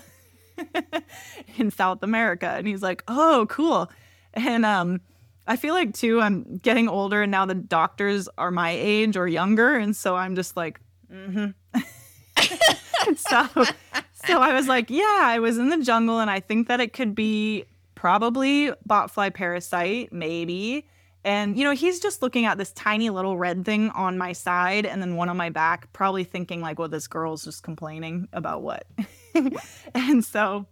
[1.58, 2.48] in South America.
[2.50, 3.92] And he's like, Oh, cool.
[4.34, 5.02] And um,
[5.48, 9.28] I feel like too, I'm getting older and now the doctors are my age or
[9.28, 9.76] younger.
[9.76, 10.80] And so I'm just like,
[11.12, 11.48] mm-hmm.
[13.16, 13.48] so
[14.26, 16.94] so I was like, yeah, I was in the jungle and I think that it
[16.94, 20.88] could be probably botfly parasite, maybe.
[21.24, 24.86] And you know, he's just looking at this tiny little red thing on my side
[24.86, 28.62] and then one on my back, probably thinking like, well, this girl's just complaining about
[28.62, 28.86] what.
[29.94, 30.66] and so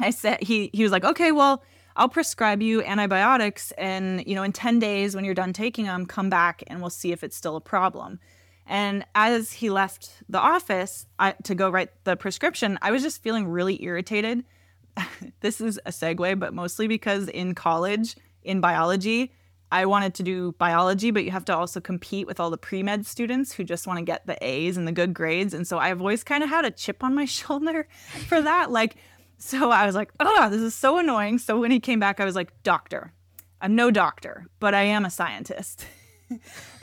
[0.00, 1.64] I said he he was like, "Okay, well,
[1.96, 6.06] I'll prescribe you antibiotics and, you know, in 10 days when you're done taking them,
[6.06, 8.20] come back and we'll see if it's still a problem."
[8.68, 13.22] And as he left the office I, to go write the prescription, I was just
[13.22, 14.44] feeling really irritated.
[15.40, 19.32] this is a segue, but mostly because in college, in biology,
[19.72, 22.82] I wanted to do biology, but you have to also compete with all the pre
[22.82, 25.54] med students who just want to get the A's and the good grades.
[25.54, 27.88] And so I've always kind of had a chip on my shoulder
[28.26, 28.70] for that.
[28.70, 28.96] Like,
[29.38, 31.38] so I was like, oh, this is so annoying.
[31.38, 33.12] So when he came back, I was like, doctor,
[33.60, 35.86] I'm no doctor, but I am a scientist.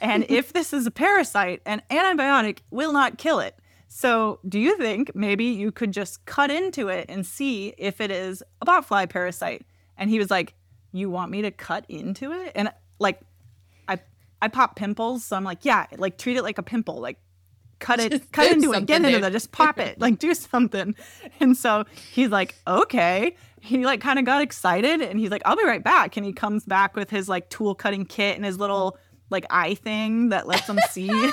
[0.02, 3.56] and if this is a parasite, an antibiotic will not kill it.
[3.88, 8.12] So, do you think maybe you could just cut into it and see if it
[8.12, 9.66] is a botfly parasite?
[9.98, 10.54] And he was like,
[10.92, 13.22] "You want me to cut into it?" And like,
[13.88, 14.00] I
[14.42, 17.20] I pop pimples, so I'm like, "Yeah, like treat it like a pimple, like
[17.80, 19.24] cut it, Just cut into it, get into dude.
[19.24, 20.94] it, just pop it, like do something."
[21.40, 25.56] And so he's like, "Okay." He like kind of got excited, and he's like, "I'll
[25.56, 28.60] be right back." And he comes back with his like tool cutting kit and his
[28.60, 28.98] little
[29.30, 31.10] like eye thing that lets him see.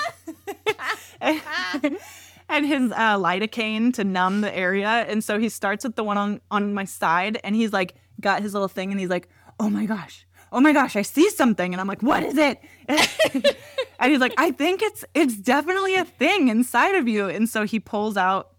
[1.21, 4.89] and his uh, lidocaine to numb the area.
[4.89, 8.43] And so he starts with the one on, on my side and he's like, got
[8.43, 9.29] his little thing and he's like,
[9.59, 11.73] oh my gosh, oh my gosh, I see something.
[11.73, 12.61] And I'm like, what is it?
[12.89, 17.29] and he's like, I think it's, it's definitely a thing inside of you.
[17.29, 18.51] And so he pulls out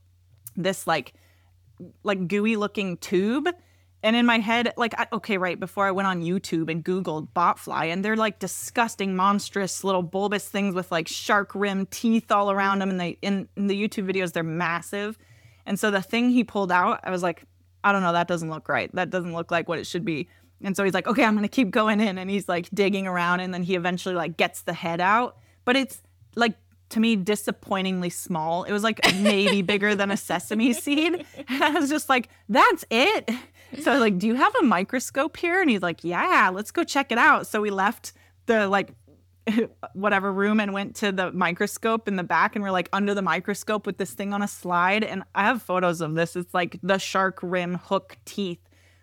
[0.55, 1.13] this like,
[2.03, 3.47] like gooey looking tube.
[4.03, 7.29] And in my head, like, I, okay, right before I went on YouTube and Googled
[7.33, 12.51] botfly, and they're like disgusting, monstrous little bulbous things with like shark rim teeth all
[12.51, 12.89] around them.
[12.89, 15.17] And they in, in the YouTube videos, they're massive.
[15.65, 17.45] And so the thing he pulled out, I was like,
[17.81, 18.93] I don't know, that doesn't look right.
[18.93, 20.27] That doesn't look like what it should be.
[20.61, 23.39] And so he's like, okay, I'm gonna keep going in, and he's like digging around,
[23.39, 25.37] and then he eventually like gets the head out.
[25.63, 26.01] But it's
[26.35, 26.55] like
[26.89, 28.63] to me disappointingly small.
[28.63, 31.25] It was like maybe bigger than a sesame seed.
[31.47, 33.29] And I was just like, that's it.
[33.81, 35.61] So I was like, do you have a microscope here?
[35.61, 37.47] And he's like, yeah, let's go check it out.
[37.47, 38.13] So we left
[38.45, 38.93] the like
[39.93, 43.21] whatever room and went to the microscope in the back and we're like under the
[43.21, 46.35] microscope with this thing on a slide and I have photos of this.
[46.35, 48.59] It's like the shark rim hook teeth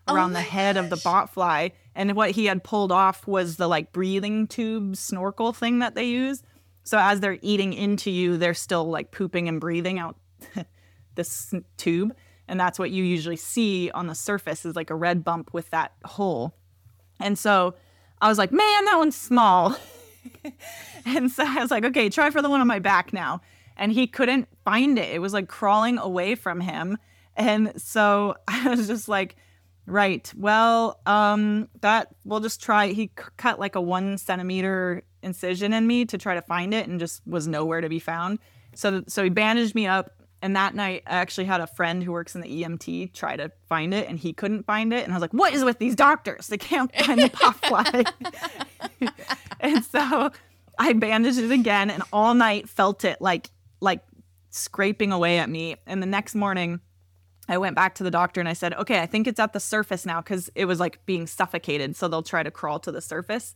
[0.08, 3.56] oh around the my head of the botfly and what he had pulled off was
[3.56, 6.42] the like breathing tube snorkel thing that they use.
[6.84, 10.16] So as they're eating into you, they're still like pooping and breathing out
[11.14, 12.14] this tube.
[12.50, 15.70] And that's what you usually see on the surface is like a red bump with
[15.70, 16.52] that hole.
[17.20, 17.76] And so
[18.20, 19.76] I was like, man, that one's small.
[21.06, 23.40] and so I was like, okay, try for the one on my back now.
[23.76, 25.14] And he couldn't find it.
[25.14, 26.98] It was like crawling away from him.
[27.36, 29.36] And so I was just like,
[29.86, 32.88] right, well, um, that we'll just try.
[32.88, 36.88] He c- cut like a one centimeter incision in me to try to find it
[36.88, 38.40] and just was nowhere to be found.
[38.74, 40.10] So, so he bandaged me up
[40.42, 43.52] And that night, I actually had a friend who works in the EMT try to
[43.68, 45.04] find it, and he couldn't find it.
[45.04, 46.46] And I was like, "What is with these doctors?
[46.46, 48.04] They can't find the bot fly."
[49.60, 50.30] and so
[50.78, 54.02] I bandaged it again, and all night felt it like like
[54.50, 55.76] scraping away at me.
[55.86, 56.80] And the next morning,
[57.48, 59.60] I went back to the doctor and I said, "Okay, I think it's at the
[59.60, 63.02] surface now because it was like being suffocated, so they'll try to crawl to the
[63.02, 63.54] surface."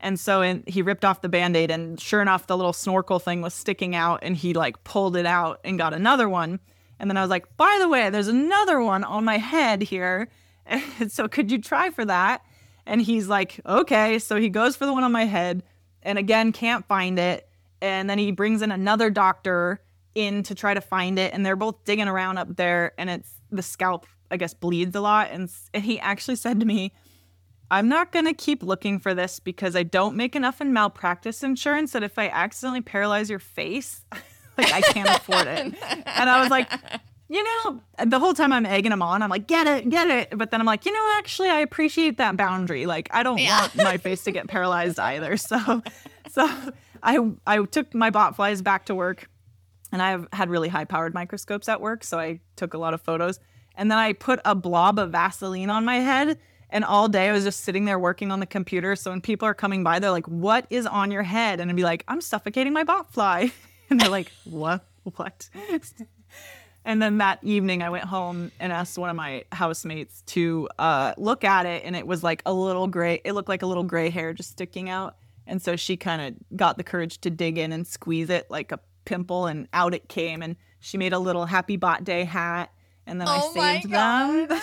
[0.00, 3.42] And so in, he ripped off the band-aid and sure enough the little snorkel thing
[3.42, 6.58] was sticking out and he like pulled it out and got another one.
[6.98, 10.28] And then I was like, "By the way, there's another one on my head here.
[11.08, 12.42] So could you try for that?"
[12.86, 15.62] And he's like, "Okay." So he goes for the one on my head
[16.02, 17.48] and again can't find it.
[17.82, 19.80] And then he brings in another doctor
[20.14, 23.32] in to try to find it and they're both digging around up there and it's
[23.50, 26.92] the scalp I guess bleeds a lot and, and he actually said to me,
[27.70, 31.42] I'm not going to keep looking for this because I don't make enough in malpractice
[31.42, 34.04] insurance that if I accidentally paralyze your face,
[34.58, 35.74] like I can't afford it.
[36.06, 36.70] And I was like,
[37.28, 40.36] you know, the whole time I'm egging him on, I'm like, get it, get it.
[40.36, 42.86] But then I'm like, you know, actually, I appreciate that boundary.
[42.86, 43.60] Like, I don't yeah.
[43.60, 45.36] want my face to get paralyzed either.
[45.36, 45.82] So,
[46.28, 46.50] so
[47.04, 49.30] I I took my bot flies back to work,
[49.92, 53.00] and I've had really high powered microscopes at work, so I took a lot of
[53.00, 53.38] photos.
[53.76, 56.36] And then I put a blob of Vaseline on my head
[56.72, 58.96] and all day I was just sitting there working on the computer.
[58.96, 61.60] So when people are coming by, they're like, What is on your head?
[61.60, 63.52] And I'd be like, I'm suffocating my bot fly.
[63.90, 64.84] And they're like, What?
[65.16, 65.48] What?
[66.84, 71.14] and then that evening I went home and asked one of my housemates to uh,
[71.16, 71.82] look at it.
[71.84, 74.50] And it was like a little gray, it looked like a little gray hair just
[74.50, 75.16] sticking out.
[75.46, 78.70] And so she kind of got the courage to dig in and squeeze it like
[78.70, 80.42] a pimple, and out it came.
[80.42, 82.72] And she made a little happy bot day hat.
[83.06, 84.60] And then oh I saved them.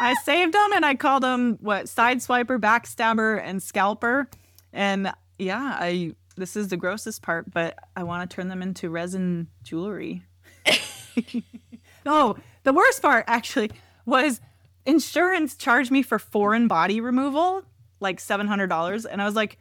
[0.00, 4.28] I saved them and I called them what sideswiper, backstabber, and scalper.
[4.72, 8.88] And yeah, I this is the grossest part, but I want to turn them into
[8.88, 10.22] resin jewelry.
[12.06, 13.70] oh, the worst part actually
[14.06, 14.40] was
[14.86, 17.62] insurance charged me for foreign body removal,
[18.00, 19.58] like seven hundred dollars, and I was like,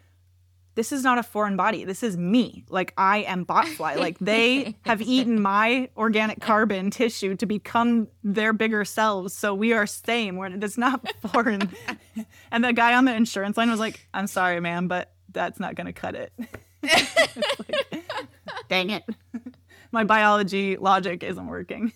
[0.76, 1.84] this is not a foreign body.
[1.84, 2.64] This is me.
[2.70, 3.98] Like I am botfly.
[3.98, 9.34] Like they have eaten my organic carbon tissue to become their bigger selves.
[9.34, 10.38] So we are same.
[10.38, 11.70] We're, it's not foreign.
[12.52, 15.76] and the guy on the insurance line was like, "I'm sorry, ma'am, but that's not
[15.76, 16.32] going to cut it."
[16.84, 18.04] like,
[18.70, 19.04] Dang it.
[19.92, 21.92] My biology logic isn't working.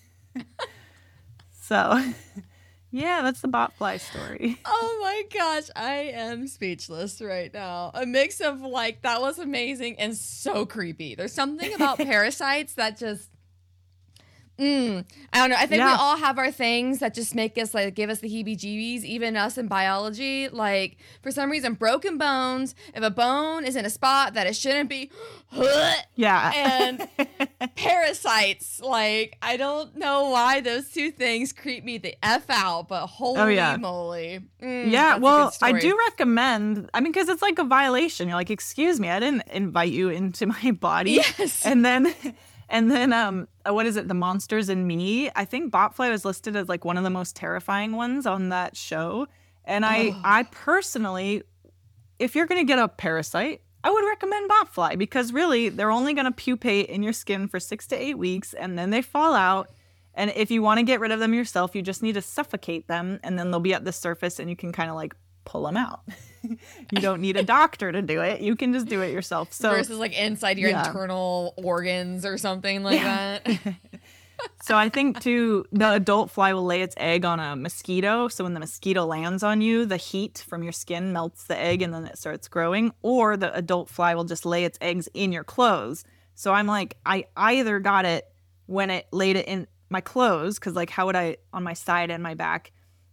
[1.62, 2.02] so
[2.94, 4.56] yeah, that's the botfly story.
[4.66, 7.90] Oh my gosh, I am speechless right now.
[7.92, 11.14] A mix of like that was amazing and so creepy.
[11.14, 13.28] There's something about parasites that just
[14.58, 15.56] Mm, I don't know.
[15.56, 15.92] I think yeah.
[15.94, 19.02] we all have our things that just make us like give us the heebie-jeebies.
[19.02, 22.76] Even us in biology, like for some reason, broken bones.
[22.94, 25.10] If a bone is in a spot that it shouldn't be,
[26.14, 27.08] yeah, and
[27.76, 28.80] parasites.
[28.80, 33.40] Like I don't know why those two things creep me the f out, but holy
[33.40, 33.76] oh, yeah.
[33.76, 35.16] moly, mm, yeah.
[35.16, 36.88] Well, I do recommend.
[36.94, 38.28] I mean, because it's like a violation.
[38.28, 41.12] You're like, excuse me, I didn't invite you into my body.
[41.12, 42.14] Yes, and then.
[42.68, 44.08] And then, um, uh, what is it?
[44.08, 45.30] The Monsters and Me.
[45.36, 48.76] I think Botfly was listed as like one of the most terrifying ones on that
[48.76, 49.26] show.
[49.64, 50.20] And I, oh.
[50.24, 51.42] I personally,
[52.18, 56.32] if you're gonna get a parasite, I would recommend Botfly because really they're only gonna
[56.32, 59.70] pupate in your skin for six to eight weeks, and then they fall out.
[60.14, 62.86] And if you want to get rid of them yourself, you just need to suffocate
[62.88, 65.64] them, and then they'll be at the surface, and you can kind of like pull
[65.64, 66.00] them out.
[66.42, 68.40] you don't need a doctor to do it.
[68.40, 69.52] You can just do it yourself.
[69.52, 70.86] So versus like inside your yeah.
[70.86, 73.38] internal organs or something like yeah.
[73.44, 73.74] that.
[74.62, 78.28] so I think too the adult fly will lay its egg on a mosquito.
[78.28, 81.82] So when the mosquito lands on you, the heat from your skin melts the egg
[81.82, 82.92] and then it starts growing.
[83.02, 86.04] Or the adult fly will just lay its eggs in your clothes.
[86.34, 88.26] So I'm like, I either got it
[88.66, 92.10] when it laid it in my clothes, because like how would I on my side
[92.10, 92.72] and my back?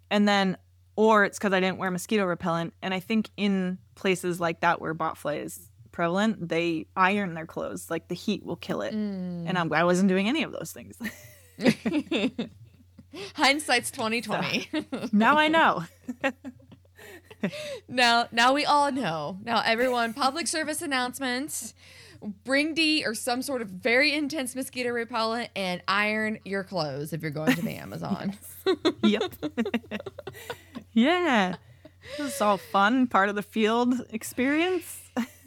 [0.10, 0.58] And then
[0.96, 2.74] or it's because I didn't wear mosquito repellent.
[2.82, 7.90] And I think in places like that where botfly is prevalent, they iron their clothes.
[7.90, 8.94] Like the heat will kill it.
[8.94, 9.48] Mm.
[9.48, 10.98] And I'm, I was not doing any of those things.
[13.36, 14.70] Hindsight's twenty twenty.
[14.72, 15.84] So, now I know.
[17.88, 19.38] now, now we all know.
[19.44, 21.74] Now, everyone, public service announcements
[22.44, 27.22] bring DEET or some sort of very intense mosquito repellent and iron your clothes if
[27.22, 28.38] you're going to the Amazon.
[29.04, 29.34] yep.
[30.94, 31.56] Yeah.
[32.18, 35.02] This is all fun, part of the field experience.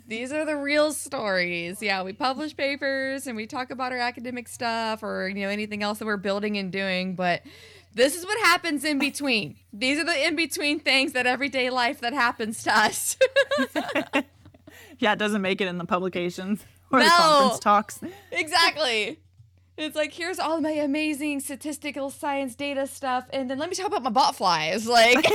[0.06, 1.80] These are the real stories.
[1.80, 5.82] Yeah, we publish papers and we talk about our academic stuff or you know anything
[5.82, 7.42] else that we're building and doing, but
[7.94, 9.56] this is what happens in between.
[9.72, 13.16] These are the in between things that everyday life that happens to us.
[14.98, 17.04] yeah, it doesn't make it in the publications or no.
[17.06, 18.00] the conference talks.
[18.30, 19.20] Exactly.
[19.76, 23.86] It's like here's all my amazing statistical science data stuff, and then let me talk
[23.88, 24.86] about my bot flies.
[24.86, 25.16] Like,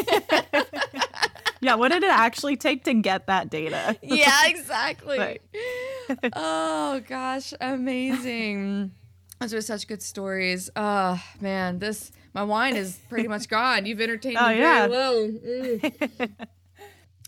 [1.61, 3.97] yeah, what did it actually take to get that data?
[4.01, 5.39] yeah, exactly.
[6.33, 8.91] oh gosh, amazing.
[9.41, 10.69] Those are such good stories.
[10.75, 13.85] Oh man, this my wine is pretty much gone.
[13.85, 14.87] You've entertained Oh, me yeah.
[14.87, 15.27] very well.
[15.27, 16.29] Mm.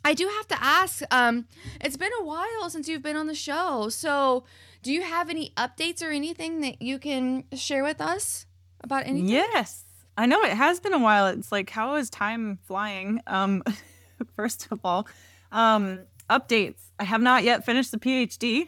[0.04, 1.02] I do have to ask.
[1.12, 1.46] Um,
[1.80, 3.90] it's been a while since you've been on the show.
[3.90, 4.46] So,
[4.82, 8.46] do you have any updates or anything that you can share with us
[8.82, 9.30] about anything?
[9.30, 9.84] Yes.
[10.18, 11.28] I know it has been a while.
[11.28, 13.22] It's like how is time flying?
[13.28, 13.64] Um
[14.36, 15.08] first of all,
[15.52, 16.80] um updates.
[17.00, 18.68] I have not yet finished the PhD.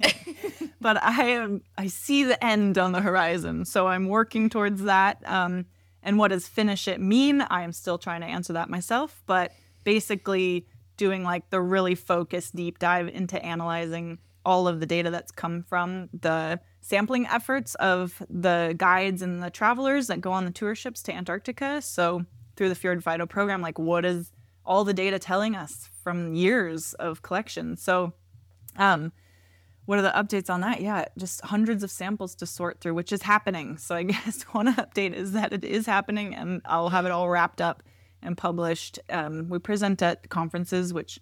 [0.80, 3.64] but I am I see the end on the horizon.
[3.64, 5.22] So I'm working towards that.
[5.26, 5.66] Um
[6.02, 7.40] and what does finish it mean?
[7.40, 9.52] I am still trying to answer that myself, but
[9.84, 15.32] basically doing like the really focused deep dive into analyzing all of the data that's
[15.32, 20.50] come from the sampling efforts of the guides and the travelers that go on the
[20.50, 21.80] tour ships to Antarctica.
[21.80, 22.26] So
[22.56, 24.32] through the Fjord Phyto program, like what is
[24.66, 27.76] all the data telling us from years of collection?
[27.76, 28.12] So
[28.76, 29.12] um,
[29.86, 30.80] what are the updates on that?
[30.80, 33.78] Yeah, just hundreds of samples to sort through, which is happening.
[33.78, 37.28] So I guess one update is that it is happening, and I'll have it all
[37.28, 37.82] wrapped up
[38.22, 38.98] and published.
[39.10, 41.20] Um, we present at conferences, which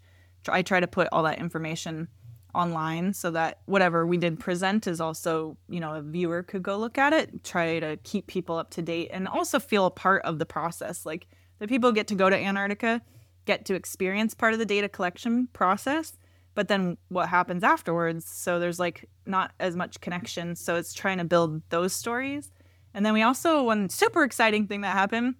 [0.48, 2.08] I try to put all that information
[2.54, 6.76] online so that whatever we did present is also, you know, a viewer could go
[6.76, 10.22] look at it, try to keep people up to date, and also feel a part
[10.24, 11.06] of the process.
[11.06, 11.26] Like
[11.58, 13.02] the people get to go to Antarctica,
[13.44, 16.16] get to experience part of the data collection process
[16.54, 21.18] but then what happens afterwards so there's like not as much connection so it's trying
[21.18, 22.50] to build those stories
[22.94, 25.34] and then we also one super exciting thing that happened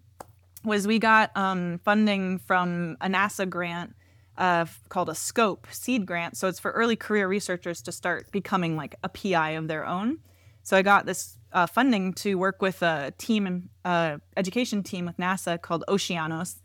[0.65, 3.95] was we got um, funding from a nasa grant
[4.39, 6.37] uh, called a scope seed grant.
[6.37, 10.19] So it's for early career researchers to start becoming like a pi of their own.
[10.63, 15.17] So i got this uh, funding to work with a team uh, education team with
[15.17, 16.61] nasa called oceanos.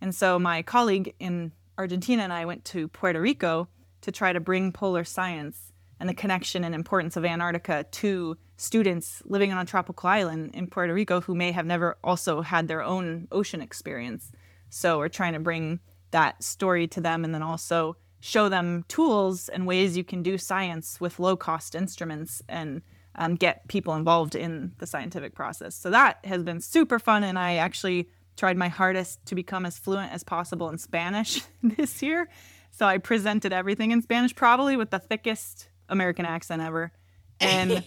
[0.00, 3.66] And so my colleague in argentina and i went to puerto rico
[4.02, 9.22] to try to bring polar science and the connection and importance of Antarctica to students
[9.26, 12.82] living on a tropical island in Puerto Rico who may have never also had their
[12.82, 14.32] own ocean experience.
[14.70, 15.80] So we're trying to bring
[16.10, 20.36] that story to them and then also show them tools and ways you can do
[20.36, 22.82] science with low cost instruments and
[23.16, 25.74] um, get people involved in the scientific process.
[25.74, 27.24] So that has been super fun.
[27.24, 32.02] And I actually tried my hardest to become as fluent as possible in Spanish this
[32.02, 32.28] year.
[32.70, 36.92] So I presented everything in Spanish, probably with the thickest American accent ever.
[37.40, 37.82] And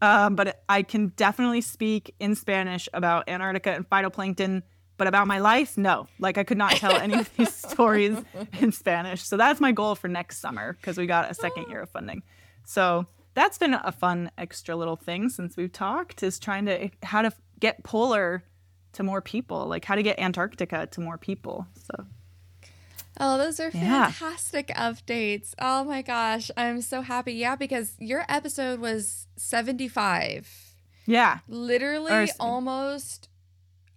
[0.00, 4.62] um, but I can definitely speak in Spanish about Antarctica and phytoplankton.
[5.02, 6.06] But about my life, no.
[6.20, 8.16] Like I could not tell any of these stories
[8.60, 9.22] in Spanish.
[9.24, 12.22] So that's my goal for next summer because we got a second year of funding.
[12.64, 17.22] So that's been a fun extra little thing since we've talked is trying to how
[17.22, 18.44] to get polar
[18.92, 21.66] to more people, like how to get Antarctica to more people.
[21.74, 22.06] So
[23.18, 24.12] Oh, those are Yeah.
[24.12, 25.52] fantastic updates.
[25.58, 27.32] Oh my gosh, I'm so happy.
[27.32, 30.76] Yeah, because your episode was 75.
[31.06, 33.28] yeah, Literally Or- almost.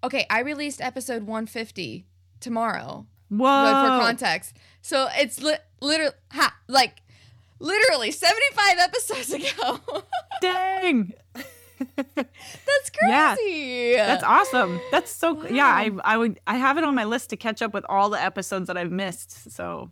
[0.06, 2.06] Okay, I released episode 150
[2.40, 3.06] tomorrow.
[3.30, 4.56] whoa, But for context.
[4.82, 7.02] So it's li- literally ha, like
[7.60, 9.80] literally 75 episodes ago.
[10.42, 11.14] dang,
[11.96, 13.92] That's crazy.
[13.94, 14.08] Yeah.
[14.08, 14.80] that's awesome.
[14.92, 15.66] That's so yeah.
[15.68, 18.22] I I would I have it on my list to catch up with all the
[18.22, 19.52] episodes that I've missed.
[19.52, 19.92] So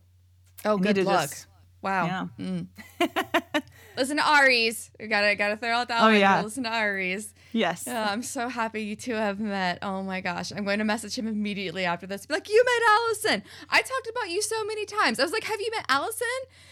[0.64, 1.30] oh, I good luck.
[1.30, 1.48] just-
[1.82, 2.06] wow.
[2.06, 2.28] yeah.
[2.40, 2.68] Mm.
[3.98, 4.90] Listen to Ari's.
[5.00, 6.20] We gotta gotta throw out that Oh, one.
[6.20, 6.42] yeah.
[6.42, 7.34] Listen to Ari's.
[7.54, 9.80] Yes, Yeah, I'm so happy you two have met.
[9.82, 10.52] Oh my gosh.
[10.52, 12.26] I'm going to message him immediately after this.
[12.26, 13.44] Be like, you met Allison.
[13.70, 15.20] I talked about you so many times.
[15.20, 16.28] I was like, have you met Allison?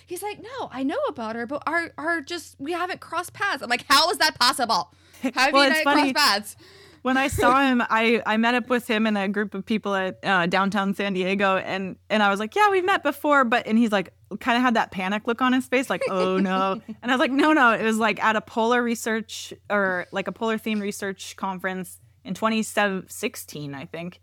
[0.06, 3.64] He's like, no, I know about her, but our our just we haven't crossed paths.
[3.64, 4.94] I'm like, how is that possible?
[5.22, 6.56] How have Well, you not crossed paths?
[7.04, 9.94] when I saw him, I, I met up with him and a group of people
[9.96, 13.68] at uh, downtown San Diego, and and I was like, yeah, we've met before, but
[13.68, 16.82] and he's like, kind of had that panic look on his face, like, oh no,
[17.02, 20.28] and I was like, no, no, it was like at a polar research or like
[20.28, 24.20] a polar theme research conference in 2016, I think,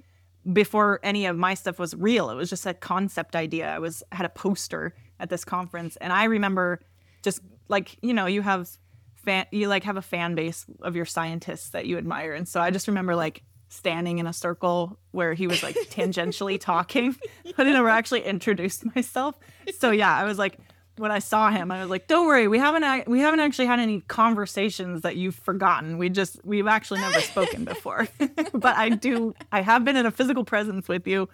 [0.53, 2.31] before any of my stuff was real.
[2.31, 3.69] It was just a concept idea.
[3.69, 6.81] I was had a poster at this conference, and I remember
[7.23, 8.69] just like you know, you have
[9.29, 12.61] fan you like have a fan base of your scientists that you admire and so
[12.61, 17.15] i just remember like standing in a circle where he was like tangentially talking
[17.57, 19.35] but i never actually introduced myself.
[19.79, 20.59] So yeah i was like
[20.97, 23.79] when i saw him i was like don't worry we haven't we haven't actually had
[23.79, 25.99] any conversations that you've forgotten.
[25.99, 28.09] We just we've actually never spoken before.
[28.53, 31.29] But i do i have been in a physical presence with you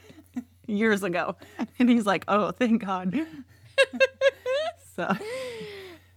[0.66, 1.37] years ago.
[1.78, 3.14] And he's like oh thank god.
[4.97, 5.12] So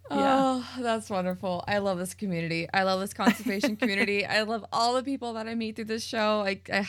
[0.09, 1.63] Oh, that's wonderful.
[1.67, 2.67] I love this community.
[2.73, 4.25] I love this conservation community.
[4.25, 6.41] I love all the people that I meet through this show.
[6.43, 6.87] Like, I,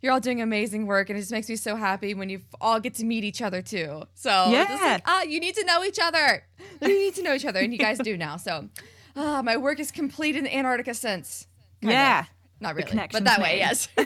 [0.00, 2.80] you're all doing amazing work, and it just makes me so happy when you all
[2.80, 4.02] get to meet each other too.
[4.14, 6.44] So, yeah, like, ah, you need to know each other.
[6.80, 8.36] You need to know each other, and you guys do now.
[8.36, 8.68] So,
[9.16, 11.46] ah, my work is complete in the Antarctica sense.
[11.80, 12.26] Kind yeah, of.
[12.60, 13.44] not really, but that made.
[13.44, 13.88] way, yes.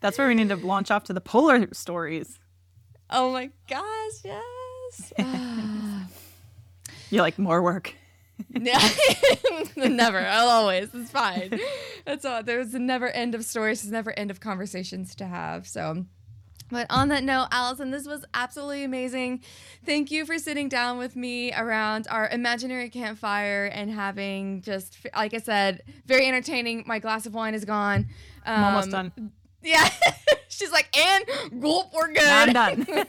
[0.00, 2.40] That's where we need to launch off to the polar stories.
[3.10, 4.42] Oh my gosh, yes.
[7.10, 7.94] You're like more work.
[9.76, 10.18] never.
[10.18, 10.88] I'll always.
[10.94, 11.60] It's fine.
[12.06, 12.42] That's all.
[12.42, 13.82] There's a never end of stories.
[13.82, 15.66] There's never end of conversations to have.
[15.66, 16.06] So.
[16.70, 19.42] But on that note, Allison, this was absolutely amazing.
[19.84, 25.34] Thank you for sitting down with me around our imaginary campfire and having just, like
[25.34, 26.84] I said, very entertaining.
[26.86, 28.06] My glass of wine is gone.
[28.46, 29.32] Um, I'm almost done.
[29.62, 29.86] Yeah.
[30.48, 32.22] She's like, and gulp, we're good.
[32.22, 33.06] I'm done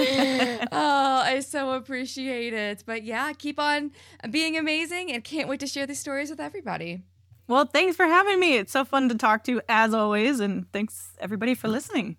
[0.72, 2.84] oh, I so appreciate it.
[2.86, 3.92] But yeah, keep on
[4.30, 7.02] being amazing and can't wait to share these stories with everybody.
[7.48, 8.56] Well, thanks for having me.
[8.56, 10.40] It's so fun to talk to you as always.
[10.40, 12.16] And thanks everybody for listening.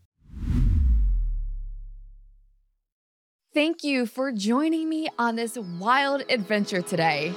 [3.54, 7.34] Thank you for joining me on this wild adventure today.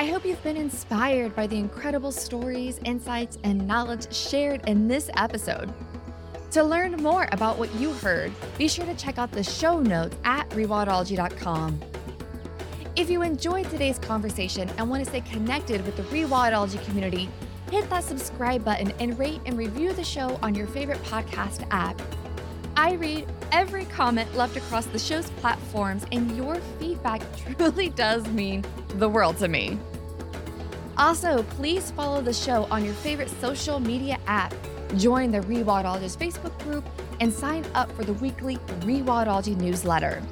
[0.00, 5.10] I hope you've been inspired by the incredible stories, insights, and knowledge shared in this
[5.16, 5.72] episode.
[6.54, 10.16] To learn more about what you heard, be sure to check out the show notes
[10.22, 11.80] at rewildology.com.
[12.94, 17.28] If you enjoyed today's conversation and want to stay connected with the Rewildology community,
[17.72, 22.00] hit that subscribe button and rate and review the show on your favorite podcast app.
[22.76, 27.20] I read every comment left across the show's platforms, and your feedback
[27.58, 29.76] truly does mean the world to me.
[30.98, 34.54] Also, please follow the show on your favorite social media app
[34.96, 36.84] Join the Rewildologist Facebook group
[37.20, 40.22] and sign up for the weekly Rewildology newsletter.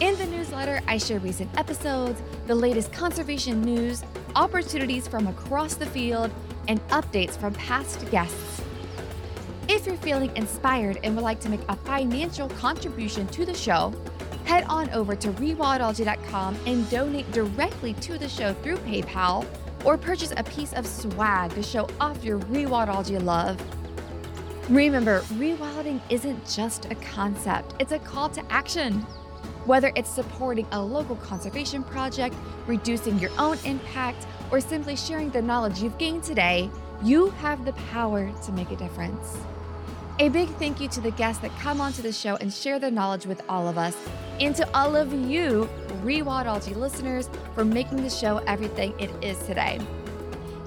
[0.00, 4.02] In the newsletter, I share recent episodes, the latest conservation news,
[4.34, 6.30] opportunities from across the field,
[6.68, 8.62] and updates from past guests.
[9.68, 13.92] If you're feeling inspired and would like to make a financial contribution to the show,
[14.44, 19.44] head on over to rewildology.com and donate directly to the show through PayPal
[19.86, 23.58] or purchase a piece of swag to show off your rewildology love.
[24.68, 29.06] Remember, rewilding isn't just a concept, it's a call to action.
[29.64, 32.34] Whether it's supporting a local conservation project,
[32.66, 36.70] reducing your own impact, or simply sharing the knowledge you've gained today,
[37.02, 39.38] you have the power to make a difference.
[40.18, 42.90] A big thank you to the guests that come onto the show and share their
[42.90, 43.94] knowledge with all of us,
[44.40, 45.68] and to all of you,
[46.02, 49.78] Rewildology listeners, for making the show everything it is today.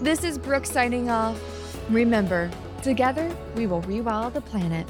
[0.02, 1.42] This is Brooke signing off.
[1.90, 2.52] Remember,
[2.84, 4.88] together we will rewild the planet.